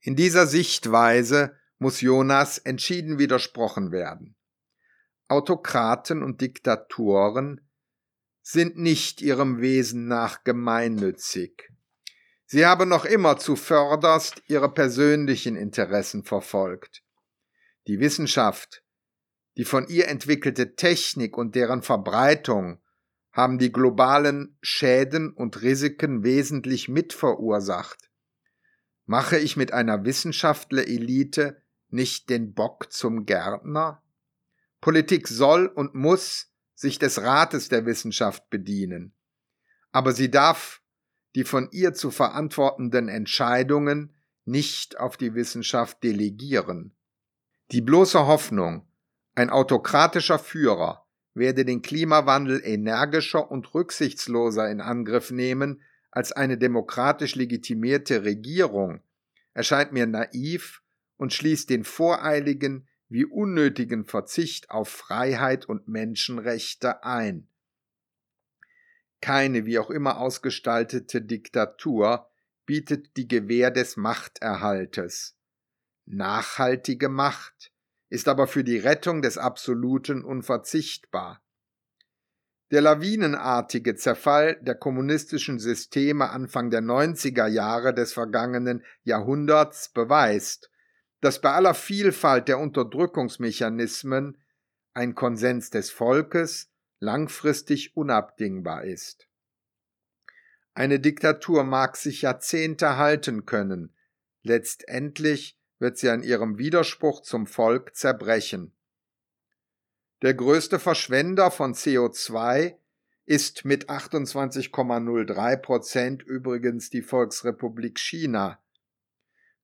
In 0.00 0.16
dieser 0.16 0.46
Sichtweise 0.46 1.56
muss 1.78 2.00
Jonas 2.00 2.58
entschieden 2.58 3.18
widersprochen 3.18 3.92
werden. 3.92 4.36
Autokraten 5.28 6.22
und 6.22 6.40
Diktatoren 6.40 7.60
sind 8.42 8.76
nicht 8.76 9.22
ihrem 9.22 9.60
Wesen 9.60 10.08
nach 10.08 10.44
gemeinnützig. 10.44 11.70
Sie 12.44 12.66
haben 12.66 12.88
noch 12.88 13.04
immer 13.04 13.38
zuvörderst 13.38 14.42
ihre 14.46 14.72
persönlichen 14.72 15.56
Interessen 15.56 16.24
verfolgt. 16.24 17.02
Die 17.86 17.98
Wissenschaft, 17.98 18.84
die 19.56 19.64
von 19.64 19.88
ihr 19.88 20.08
entwickelte 20.08 20.74
Technik 20.74 21.38
und 21.38 21.54
deren 21.54 21.82
Verbreitung 21.82 22.81
haben 23.32 23.58
die 23.58 23.72
globalen 23.72 24.56
Schäden 24.60 25.32
und 25.32 25.62
Risiken 25.62 26.22
wesentlich 26.22 26.88
mitverursacht. 26.88 28.10
Mache 29.06 29.38
ich 29.38 29.56
mit 29.56 29.72
einer 29.72 30.04
Wissenschaftlerelite 30.04 31.62
nicht 31.88 32.28
den 32.30 32.54
Bock 32.54 32.92
zum 32.92 33.24
Gärtner? 33.24 34.02
Politik 34.80 35.28
soll 35.28 35.66
und 35.66 35.94
muss 35.94 36.52
sich 36.74 36.98
des 36.98 37.22
Rates 37.22 37.68
der 37.68 37.86
Wissenschaft 37.86 38.50
bedienen. 38.50 39.14
Aber 39.92 40.12
sie 40.12 40.30
darf 40.30 40.82
die 41.34 41.44
von 41.44 41.68
ihr 41.70 41.94
zu 41.94 42.10
verantwortenden 42.10 43.08
Entscheidungen 43.08 44.14
nicht 44.44 44.98
auf 44.98 45.16
die 45.16 45.34
Wissenschaft 45.34 46.02
delegieren. 46.02 46.94
Die 47.70 47.80
bloße 47.80 48.26
Hoffnung, 48.26 48.86
ein 49.34 49.48
autokratischer 49.48 50.38
Führer 50.38 51.01
werde 51.34 51.64
den 51.64 51.82
Klimawandel 51.82 52.60
energischer 52.64 53.50
und 53.50 53.74
rücksichtsloser 53.74 54.70
in 54.70 54.80
Angriff 54.80 55.30
nehmen, 55.30 55.82
als 56.10 56.32
eine 56.32 56.58
demokratisch 56.58 57.34
legitimierte 57.34 58.24
Regierung 58.24 59.00
erscheint 59.54 59.92
mir 59.92 60.06
naiv 60.06 60.82
und 61.16 61.32
schließt 61.32 61.70
den 61.70 61.84
voreiligen 61.84 62.88
wie 63.08 63.24
unnötigen 63.24 64.04
Verzicht 64.04 64.70
auf 64.70 64.88
Freiheit 64.88 65.66
und 65.66 65.88
Menschenrechte 65.88 67.04
ein. 67.04 67.48
Keine 69.20 69.66
wie 69.66 69.78
auch 69.78 69.90
immer 69.90 70.18
ausgestaltete 70.18 71.22
Diktatur 71.22 72.28
bietet 72.64 73.16
die 73.16 73.28
Gewähr 73.28 73.70
des 73.70 73.96
Machterhaltes. 73.96 75.36
Nachhaltige 76.06 77.08
Macht 77.08 77.71
ist 78.12 78.28
aber 78.28 78.46
für 78.46 78.62
die 78.62 78.76
Rettung 78.76 79.22
des 79.22 79.38
Absoluten 79.38 80.22
unverzichtbar. 80.22 81.42
Der 82.70 82.82
lawinenartige 82.82 83.94
Zerfall 83.94 84.60
der 84.60 84.74
kommunistischen 84.74 85.58
Systeme 85.58 86.28
Anfang 86.28 86.68
der 86.68 86.82
90er 86.82 87.46
Jahre 87.46 87.94
des 87.94 88.12
vergangenen 88.12 88.84
Jahrhunderts 89.02 89.88
beweist, 89.88 90.70
dass 91.22 91.40
bei 91.40 91.52
aller 91.52 91.72
Vielfalt 91.72 92.48
der 92.48 92.58
Unterdrückungsmechanismen 92.58 94.36
ein 94.92 95.14
Konsens 95.14 95.70
des 95.70 95.90
Volkes 95.90 96.70
langfristig 97.00 97.96
unabdingbar 97.96 98.84
ist. 98.84 99.26
Eine 100.74 101.00
Diktatur 101.00 101.64
mag 101.64 101.96
sich 101.96 102.20
Jahrzehnte 102.20 102.98
halten 102.98 103.46
können, 103.46 103.96
letztendlich 104.42 105.58
wird 105.82 105.98
sie 105.98 106.10
an 106.10 106.22
ihrem 106.22 106.58
Widerspruch 106.58 107.22
zum 107.22 107.48
Volk 107.48 107.96
zerbrechen. 107.96 108.72
Der 110.22 110.32
größte 110.32 110.78
Verschwender 110.78 111.50
von 111.50 111.74
CO2 111.74 112.76
ist 113.26 113.64
mit 113.64 113.90
28,03 113.90 115.56
Prozent 115.56 116.22
übrigens 116.22 116.88
die 116.88 117.02
Volksrepublik 117.02 117.98
China, 117.98 118.62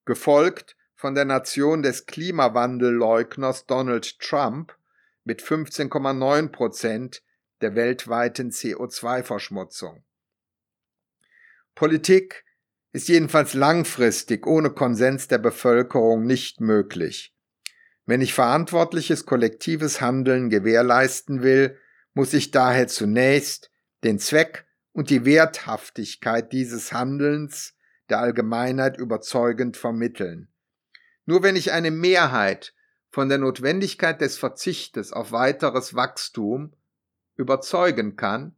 gefolgt 0.06 0.76
von 0.96 1.14
der 1.14 1.24
Nation 1.24 1.82
des 1.82 2.06
Klimawandelleugners 2.06 3.66
Donald 3.66 4.18
Trump 4.18 4.76
mit 5.22 5.40
15,9 5.40 6.48
Prozent 6.48 7.22
der 7.60 7.76
weltweiten 7.76 8.50
CO2-Verschmutzung. 8.50 10.02
Politik 11.76 12.44
ist 12.92 13.08
jedenfalls 13.08 13.54
langfristig 13.54 14.46
ohne 14.46 14.70
Konsens 14.70 15.28
der 15.28 15.38
Bevölkerung 15.38 16.24
nicht 16.26 16.60
möglich. 16.60 17.34
Wenn 18.06 18.20
ich 18.20 18.32
verantwortliches 18.32 19.26
kollektives 19.26 20.00
Handeln 20.00 20.48
gewährleisten 20.48 21.42
will, 21.42 21.78
muss 22.14 22.32
ich 22.32 22.50
daher 22.50 22.88
zunächst 22.88 23.70
den 24.02 24.18
Zweck 24.18 24.66
und 24.92 25.10
die 25.10 25.24
Werthaftigkeit 25.24 26.52
dieses 26.52 26.92
Handelns 26.92 27.74
der 28.08 28.20
Allgemeinheit 28.20 28.96
überzeugend 28.96 29.76
vermitteln. 29.76 30.48
Nur 31.26 31.42
wenn 31.42 31.56
ich 31.56 31.72
eine 31.72 31.90
Mehrheit 31.90 32.74
von 33.10 33.28
der 33.28 33.38
Notwendigkeit 33.38 34.20
des 34.20 34.38
Verzichtes 34.38 35.12
auf 35.12 35.32
weiteres 35.32 35.94
Wachstum 35.94 36.72
überzeugen 37.36 38.16
kann, 38.16 38.56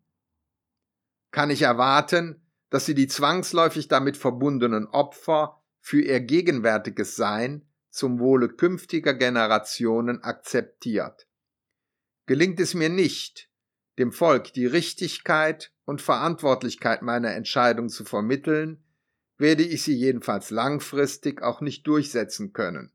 kann 1.33 1.51
ich 1.51 1.63
erwarten, 1.63 2.40
dass 2.71 2.87
sie 2.87 2.95
die 2.95 3.09
zwangsläufig 3.09 3.89
damit 3.89 4.17
verbundenen 4.17 4.87
Opfer 4.87 5.61
für 5.81 6.01
ihr 6.01 6.21
gegenwärtiges 6.21 7.17
Sein 7.17 7.67
zum 7.91 8.21
Wohle 8.21 8.49
künftiger 8.49 9.15
Generationen 9.15 10.23
akzeptiert. 10.23 11.27
Gelingt 12.27 12.61
es 12.61 12.75
mir 12.75 12.89
nicht, 12.89 13.51
dem 13.99 14.13
Volk 14.13 14.53
die 14.53 14.67
Richtigkeit 14.67 15.73
und 15.85 16.01
Verantwortlichkeit 16.01 17.03
meiner 17.03 17.35
Entscheidung 17.35 17.89
zu 17.89 18.05
vermitteln, 18.05 18.85
werde 19.37 19.65
ich 19.65 19.83
sie 19.83 19.95
jedenfalls 19.95 20.51
langfristig 20.51 21.43
auch 21.43 21.61
nicht 21.61 21.87
durchsetzen 21.87 22.53
können. 22.53 22.93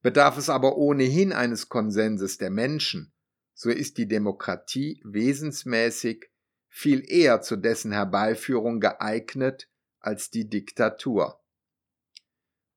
Bedarf 0.00 0.38
es 0.38 0.48
aber 0.48 0.76
ohnehin 0.76 1.32
eines 1.32 1.68
Konsenses 1.68 2.38
der 2.38 2.50
Menschen, 2.50 3.12
so 3.54 3.70
ist 3.70 3.98
die 3.98 4.08
Demokratie 4.08 5.00
wesensmäßig 5.04 6.30
viel 6.76 7.08
eher 7.08 7.40
zu 7.40 7.54
dessen 7.54 7.92
Herbeiführung 7.92 8.80
geeignet 8.80 9.70
als 10.00 10.30
die 10.30 10.50
Diktatur. 10.50 11.40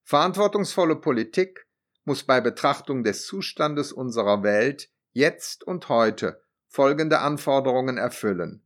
Verantwortungsvolle 0.03 0.97
Politik 0.97 1.67
muss 2.03 2.23
bei 2.23 2.39
Betrachtung 2.39 3.03
des 3.03 3.25
Zustandes 3.25 3.91
unserer 3.91 4.43
Welt 4.43 4.91
jetzt 5.13 5.63
und 5.63 5.89
heute 5.89 6.43
folgende 6.67 7.21
Anforderungen 7.21 7.97
erfüllen. 7.97 8.63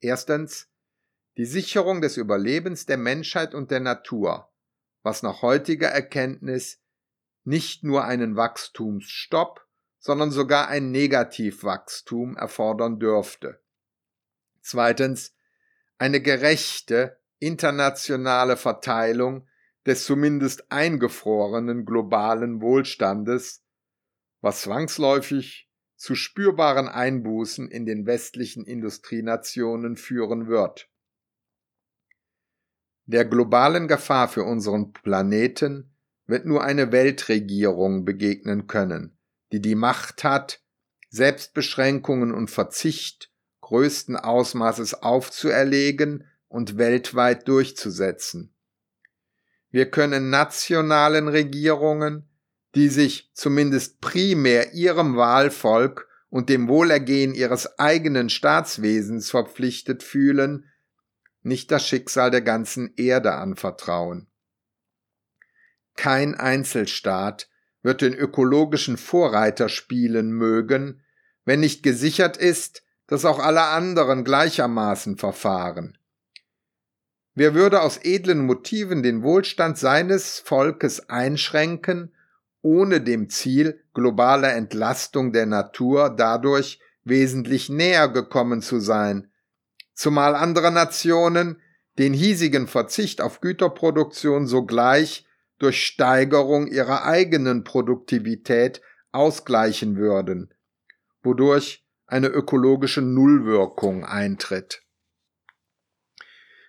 Erstens 0.00 0.70
die 1.36 1.44
Sicherung 1.44 2.00
des 2.00 2.16
Überlebens 2.16 2.86
der 2.86 2.96
Menschheit 2.96 3.54
und 3.54 3.70
der 3.70 3.80
Natur, 3.80 4.50
was 5.02 5.22
nach 5.22 5.42
heutiger 5.42 5.88
Erkenntnis 5.88 6.80
nicht 7.44 7.84
nur 7.84 8.04
einen 8.04 8.34
Wachstumsstopp, 8.34 9.66
sondern 9.98 10.30
sogar 10.30 10.68
ein 10.68 10.90
Negativwachstum 10.90 12.38
erfordern 12.38 12.98
dürfte. 12.98 13.60
Zweitens, 14.60 15.34
eine 15.98 16.20
gerechte 16.20 17.18
internationale 17.38 18.56
Verteilung 18.56 19.48
des 19.86 20.04
zumindest 20.04 20.70
eingefrorenen 20.70 21.84
globalen 21.84 22.60
Wohlstandes, 22.60 23.64
was 24.40 24.62
zwangsläufig 24.62 25.70
zu 25.96 26.14
spürbaren 26.14 26.88
Einbußen 26.88 27.70
in 27.70 27.84
den 27.84 28.06
westlichen 28.06 28.64
Industrienationen 28.64 29.96
führen 29.96 30.48
wird. 30.48 30.88
Der 33.04 33.24
globalen 33.24 33.88
Gefahr 33.88 34.28
für 34.28 34.44
unseren 34.44 34.92
Planeten 34.92 35.94
wird 36.26 36.46
nur 36.46 36.62
eine 36.62 36.92
Weltregierung 36.92 38.04
begegnen 38.04 38.66
können, 38.66 39.18
die 39.52 39.60
die 39.60 39.74
Macht 39.74 40.22
hat, 40.22 40.62
Selbstbeschränkungen 41.08 42.32
und 42.32 42.50
Verzicht 42.50 43.29
größten 43.70 44.16
Ausmaßes 44.16 44.94
aufzuerlegen 44.94 46.24
und 46.48 46.76
weltweit 46.76 47.46
durchzusetzen. 47.46 48.52
Wir 49.70 49.88
können 49.88 50.28
nationalen 50.28 51.28
Regierungen, 51.28 52.28
die 52.74 52.88
sich 52.88 53.30
zumindest 53.32 54.00
primär 54.00 54.74
ihrem 54.74 55.16
Wahlvolk 55.16 56.08
und 56.30 56.48
dem 56.48 56.66
Wohlergehen 56.66 57.32
ihres 57.32 57.78
eigenen 57.78 58.28
Staatswesens 58.28 59.30
verpflichtet 59.30 60.02
fühlen, 60.02 60.68
nicht 61.42 61.70
das 61.70 61.86
Schicksal 61.86 62.32
der 62.32 62.42
ganzen 62.42 62.92
Erde 62.96 63.34
anvertrauen. 63.34 64.26
Kein 65.94 66.34
Einzelstaat 66.34 67.48
wird 67.82 68.00
den 68.00 68.14
ökologischen 68.14 68.96
Vorreiter 68.96 69.68
spielen 69.68 70.32
mögen, 70.32 71.04
wenn 71.44 71.60
nicht 71.60 71.84
gesichert 71.84 72.36
ist, 72.36 72.82
dass 73.10 73.24
auch 73.24 73.40
alle 73.40 73.62
anderen 73.62 74.22
gleichermaßen 74.22 75.18
verfahren. 75.18 75.98
Wer 77.34 77.54
würde 77.54 77.82
aus 77.82 77.98
edlen 77.98 78.46
Motiven 78.46 79.02
den 79.02 79.24
Wohlstand 79.24 79.78
seines 79.78 80.38
Volkes 80.38 81.10
einschränken, 81.10 82.14
ohne 82.62 83.00
dem 83.00 83.28
Ziel 83.28 83.82
globaler 83.94 84.54
Entlastung 84.54 85.32
der 85.32 85.46
Natur 85.46 86.10
dadurch 86.16 86.78
wesentlich 87.02 87.68
näher 87.68 88.08
gekommen 88.08 88.62
zu 88.62 88.78
sein, 88.78 89.32
zumal 89.92 90.36
andere 90.36 90.70
Nationen 90.70 91.60
den 91.98 92.14
hiesigen 92.14 92.68
Verzicht 92.68 93.20
auf 93.20 93.40
Güterproduktion 93.40 94.46
sogleich 94.46 95.26
durch 95.58 95.84
Steigerung 95.84 96.68
ihrer 96.68 97.04
eigenen 97.04 97.64
Produktivität 97.64 98.80
ausgleichen 99.10 99.96
würden, 99.96 100.54
wodurch 101.24 101.84
eine 102.10 102.26
ökologische 102.26 103.02
Nullwirkung 103.02 104.04
eintritt. 104.04 104.82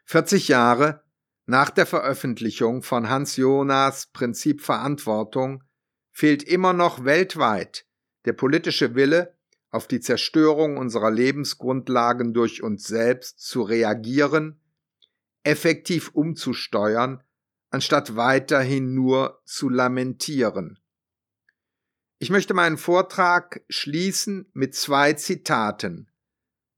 40 0.05 0.47
Jahre 0.47 1.03
nach 1.45 1.71
der 1.71 1.87
Veröffentlichung 1.87 2.83
von 2.83 3.09
Hans 3.09 3.37
Jonas 3.37 4.07
Prinzip 4.13 4.61
Verantwortung 4.61 5.63
fehlt 6.11 6.43
immer 6.43 6.73
noch 6.73 7.05
weltweit 7.05 7.87
der 8.25 8.33
politische 8.33 8.93
Wille, 8.93 9.35
auf 9.71 9.87
die 9.87 9.99
Zerstörung 10.01 10.77
unserer 10.77 11.09
Lebensgrundlagen 11.09 12.33
durch 12.33 12.61
uns 12.61 12.83
selbst 12.83 13.39
zu 13.39 13.63
reagieren, 13.63 14.61
effektiv 15.43 16.09
umzusteuern, 16.13 17.23
anstatt 17.71 18.15
weiterhin 18.15 18.93
nur 18.93 19.41
zu 19.45 19.69
lamentieren. 19.69 20.80
Ich 22.21 22.29
möchte 22.29 22.53
meinen 22.53 22.77
Vortrag 22.77 23.63
schließen 23.67 24.47
mit 24.53 24.75
zwei 24.75 25.13
Zitaten. 25.13 26.07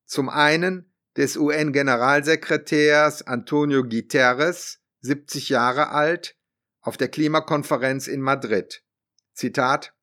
Zum 0.06 0.30
einen 0.30 0.90
des 1.18 1.36
UN-Generalsekretärs 1.36 3.24
Antonio 3.24 3.84
Guterres, 3.84 4.80
70 5.02 5.50
Jahre 5.50 5.90
alt, 5.90 6.38
auf 6.80 6.96
der 6.96 7.10
Klimakonferenz 7.10 8.08
in 8.08 8.22
Madrid. 8.22 8.86
Zitat 9.34 9.94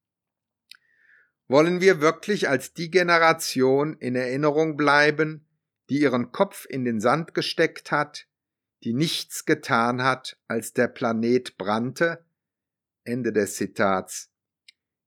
Wollen 1.49 1.81
wir 1.81 2.03
wirklich 2.03 2.51
als 2.51 2.75
die 2.75 2.91
Generation 2.91 3.97
in 3.97 4.17
Erinnerung 4.17 4.77
bleiben, 4.77 5.49
die 5.89 6.03
ihren 6.03 6.33
Kopf 6.33 6.67
in 6.69 6.85
den 6.85 7.01
Sand 7.01 7.33
gesteckt 7.33 7.91
hat, 7.91 8.27
die 8.85 8.93
nichts 8.93 9.47
getan 9.47 10.03
hat, 10.03 10.39
als 10.49 10.75
der 10.75 10.89
Planet 10.89 11.57
brannte? 11.57 12.27
Ende 13.05 13.33
des 13.33 13.55
Zitats. 13.55 14.30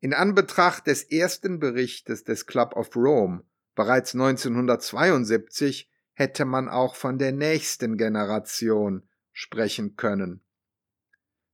In 0.04 0.14
Anbetracht 0.14 0.88
des 0.88 1.04
ersten 1.04 1.60
Berichtes 1.60 2.26
des 2.26 2.46
Club 2.46 2.76
of 2.76 2.94
Rome 2.94 3.46
bereits 3.74 4.14
1972 4.14 5.90
hätte 6.12 6.44
man 6.44 6.68
auch 6.68 6.96
von 6.96 7.18
der 7.18 7.32
nächsten 7.32 7.96
Generation 7.96 9.08
sprechen 9.32 9.96
können. 9.96 10.44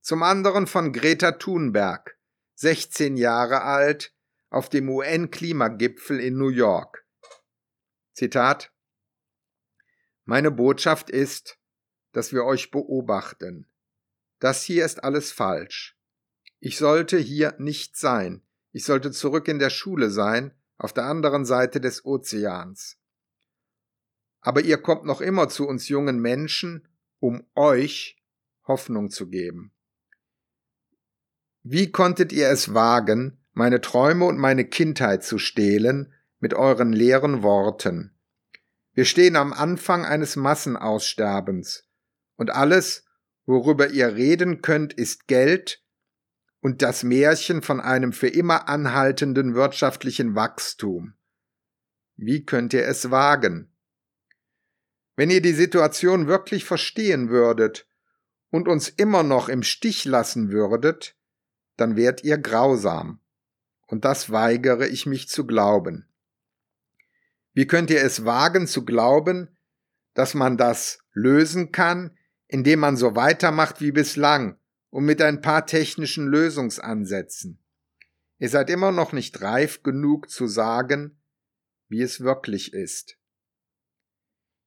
Zum 0.00 0.24
anderen 0.24 0.66
von 0.66 0.92
Greta 0.92 1.30
Thunberg, 1.30 2.18
16 2.56 3.16
Jahre 3.16 3.62
alt, 3.62 4.12
auf 4.48 4.68
dem 4.68 4.88
UN-Klimagipfel 4.88 6.18
in 6.18 6.36
New 6.36 6.48
York. 6.48 7.06
Zitat 8.14 8.72
Meine 10.24 10.50
Botschaft 10.50 11.08
ist, 11.08 11.56
dass 12.10 12.32
wir 12.32 12.44
euch 12.44 12.72
beobachten. 12.72 13.70
Das 14.40 14.64
hier 14.64 14.84
ist 14.84 15.04
alles 15.04 15.30
falsch. 15.30 15.99
Ich 16.60 16.76
sollte 16.76 17.18
hier 17.18 17.54
nicht 17.58 17.96
sein. 17.96 18.42
Ich 18.72 18.84
sollte 18.84 19.10
zurück 19.10 19.48
in 19.48 19.58
der 19.58 19.70
Schule 19.70 20.10
sein, 20.10 20.52
auf 20.76 20.92
der 20.92 21.04
anderen 21.04 21.44
Seite 21.44 21.80
des 21.80 22.04
Ozeans. 22.04 22.98
Aber 24.40 24.60
ihr 24.60 24.78
kommt 24.78 25.04
noch 25.04 25.20
immer 25.20 25.48
zu 25.48 25.66
uns 25.66 25.88
jungen 25.88 26.20
Menschen, 26.20 26.86
um 27.18 27.46
euch 27.54 28.22
Hoffnung 28.66 29.10
zu 29.10 29.28
geben. 29.28 29.72
Wie 31.62 31.90
konntet 31.90 32.32
ihr 32.32 32.48
es 32.48 32.72
wagen, 32.72 33.44
meine 33.52 33.80
Träume 33.80 34.26
und 34.26 34.38
meine 34.38 34.64
Kindheit 34.64 35.24
zu 35.24 35.38
stehlen 35.38 36.12
mit 36.38 36.54
euren 36.54 36.92
leeren 36.92 37.42
Worten? 37.42 38.14
Wir 38.92 39.04
stehen 39.04 39.36
am 39.36 39.52
Anfang 39.52 40.04
eines 40.04 40.36
Massenaussterbens, 40.36 41.86
und 42.36 42.50
alles, 42.50 43.04
worüber 43.44 43.90
ihr 43.90 44.14
reden 44.14 44.62
könnt, 44.62 44.94
ist 44.94 45.26
Geld 45.26 45.79
und 46.60 46.82
das 46.82 47.02
Märchen 47.02 47.62
von 47.62 47.80
einem 47.80 48.12
für 48.12 48.28
immer 48.28 48.68
anhaltenden 48.68 49.54
wirtschaftlichen 49.54 50.34
Wachstum. 50.34 51.14
Wie 52.16 52.44
könnt 52.44 52.74
ihr 52.74 52.86
es 52.86 53.10
wagen? 53.10 53.72
Wenn 55.16 55.30
ihr 55.30 55.42
die 55.42 55.54
Situation 55.54 56.26
wirklich 56.26 56.64
verstehen 56.64 57.30
würdet 57.30 57.88
und 58.50 58.68
uns 58.68 58.88
immer 58.88 59.22
noch 59.22 59.48
im 59.48 59.62
Stich 59.62 60.04
lassen 60.04 60.50
würdet, 60.50 61.16
dann 61.76 61.96
wärt 61.96 62.24
ihr 62.24 62.38
grausam. 62.38 63.20
Und 63.86 64.04
das 64.04 64.30
weigere 64.30 64.86
ich 64.86 65.06
mich 65.06 65.28
zu 65.28 65.46
glauben. 65.46 66.08
Wie 67.52 67.66
könnt 67.66 67.90
ihr 67.90 68.02
es 68.02 68.24
wagen 68.24 68.66
zu 68.66 68.84
glauben, 68.84 69.56
dass 70.14 70.34
man 70.34 70.56
das 70.56 71.00
lösen 71.12 71.72
kann, 71.72 72.16
indem 72.46 72.80
man 72.80 72.96
so 72.96 73.16
weitermacht 73.16 73.80
wie 73.80 73.92
bislang 73.92 74.59
und 74.90 75.04
mit 75.04 75.22
ein 75.22 75.40
paar 75.40 75.66
technischen 75.66 76.26
Lösungsansätzen? 76.26 77.58
Ihr 78.38 78.48
seid 78.48 78.70
immer 78.70 78.92
noch 78.92 79.12
nicht 79.12 79.40
reif 79.42 79.82
genug 79.82 80.30
zu 80.30 80.46
sagen, 80.46 81.20
wie 81.88 82.02
es 82.02 82.20
wirklich 82.20 82.72
ist. 82.72 83.18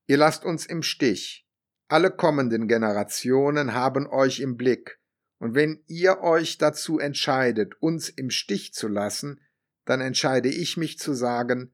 Ihr 0.05 0.17
lasst 0.17 0.43
uns 0.43 0.65
im 0.65 0.83
Stich. 0.83 1.47
Alle 1.87 2.11
kommenden 2.11 2.67
Generationen 2.67 3.73
haben 3.73 4.07
euch 4.07 4.39
im 4.39 4.57
Blick, 4.57 4.99
und 5.37 5.55
wenn 5.55 5.83
ihr 5.87 6.21
euch 6.21 6.57
dazu 6.57 6.99
entscheidet, 6.99 7.75
uns 7.81 8.09
im 8.09 8.29
Stich 8.29 8.73
zu 8.73 8.87
lassen, 8.87 9.41
dann 9.85 9.99
entscheide 9.99 10.49
ich 10.49 10.77
mich 10.77 10.97
zu 10.99 11.13
sagen, 11.13 11.73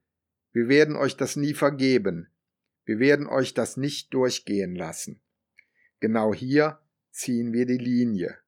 wir 0.52 0.68
werden 0.68 0.96
euch 0.96 1.16
das 1.18 1.36
nie 1.36 1.54
vergeben, 1.54 2.34
wir 2.86 2.98
werden 2.98 3.28
euch 3.28 3.54
das 3.54 3.78
nicht 3.78 4.14
durchgehen 4.14 4.74
lassen. 4.74 5.22
Genau 6.00 6.34
hier 6.34 6.80
ziehen 7.12 7.54
wir 7.54 7.68
die 7.68 7.78
Linie. 7.78 8.39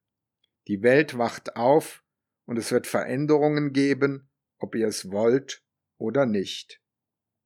Die 0.72 0.84
Welt 0.84 1.17
wacht 1.17 1.57
auf 1.57 2.01
und 2.47 2.55
es 2.55 2.72
wird 2.72 2.88
Veränderungen 2.88 3.74
geben, 3.74 4.30
ob 4.57 4.74
ihr 4.74 4.88
es 4.88 5.11
wollt 5.11 5.65
oder 5.97 6.26
nicht. 6.26 6.81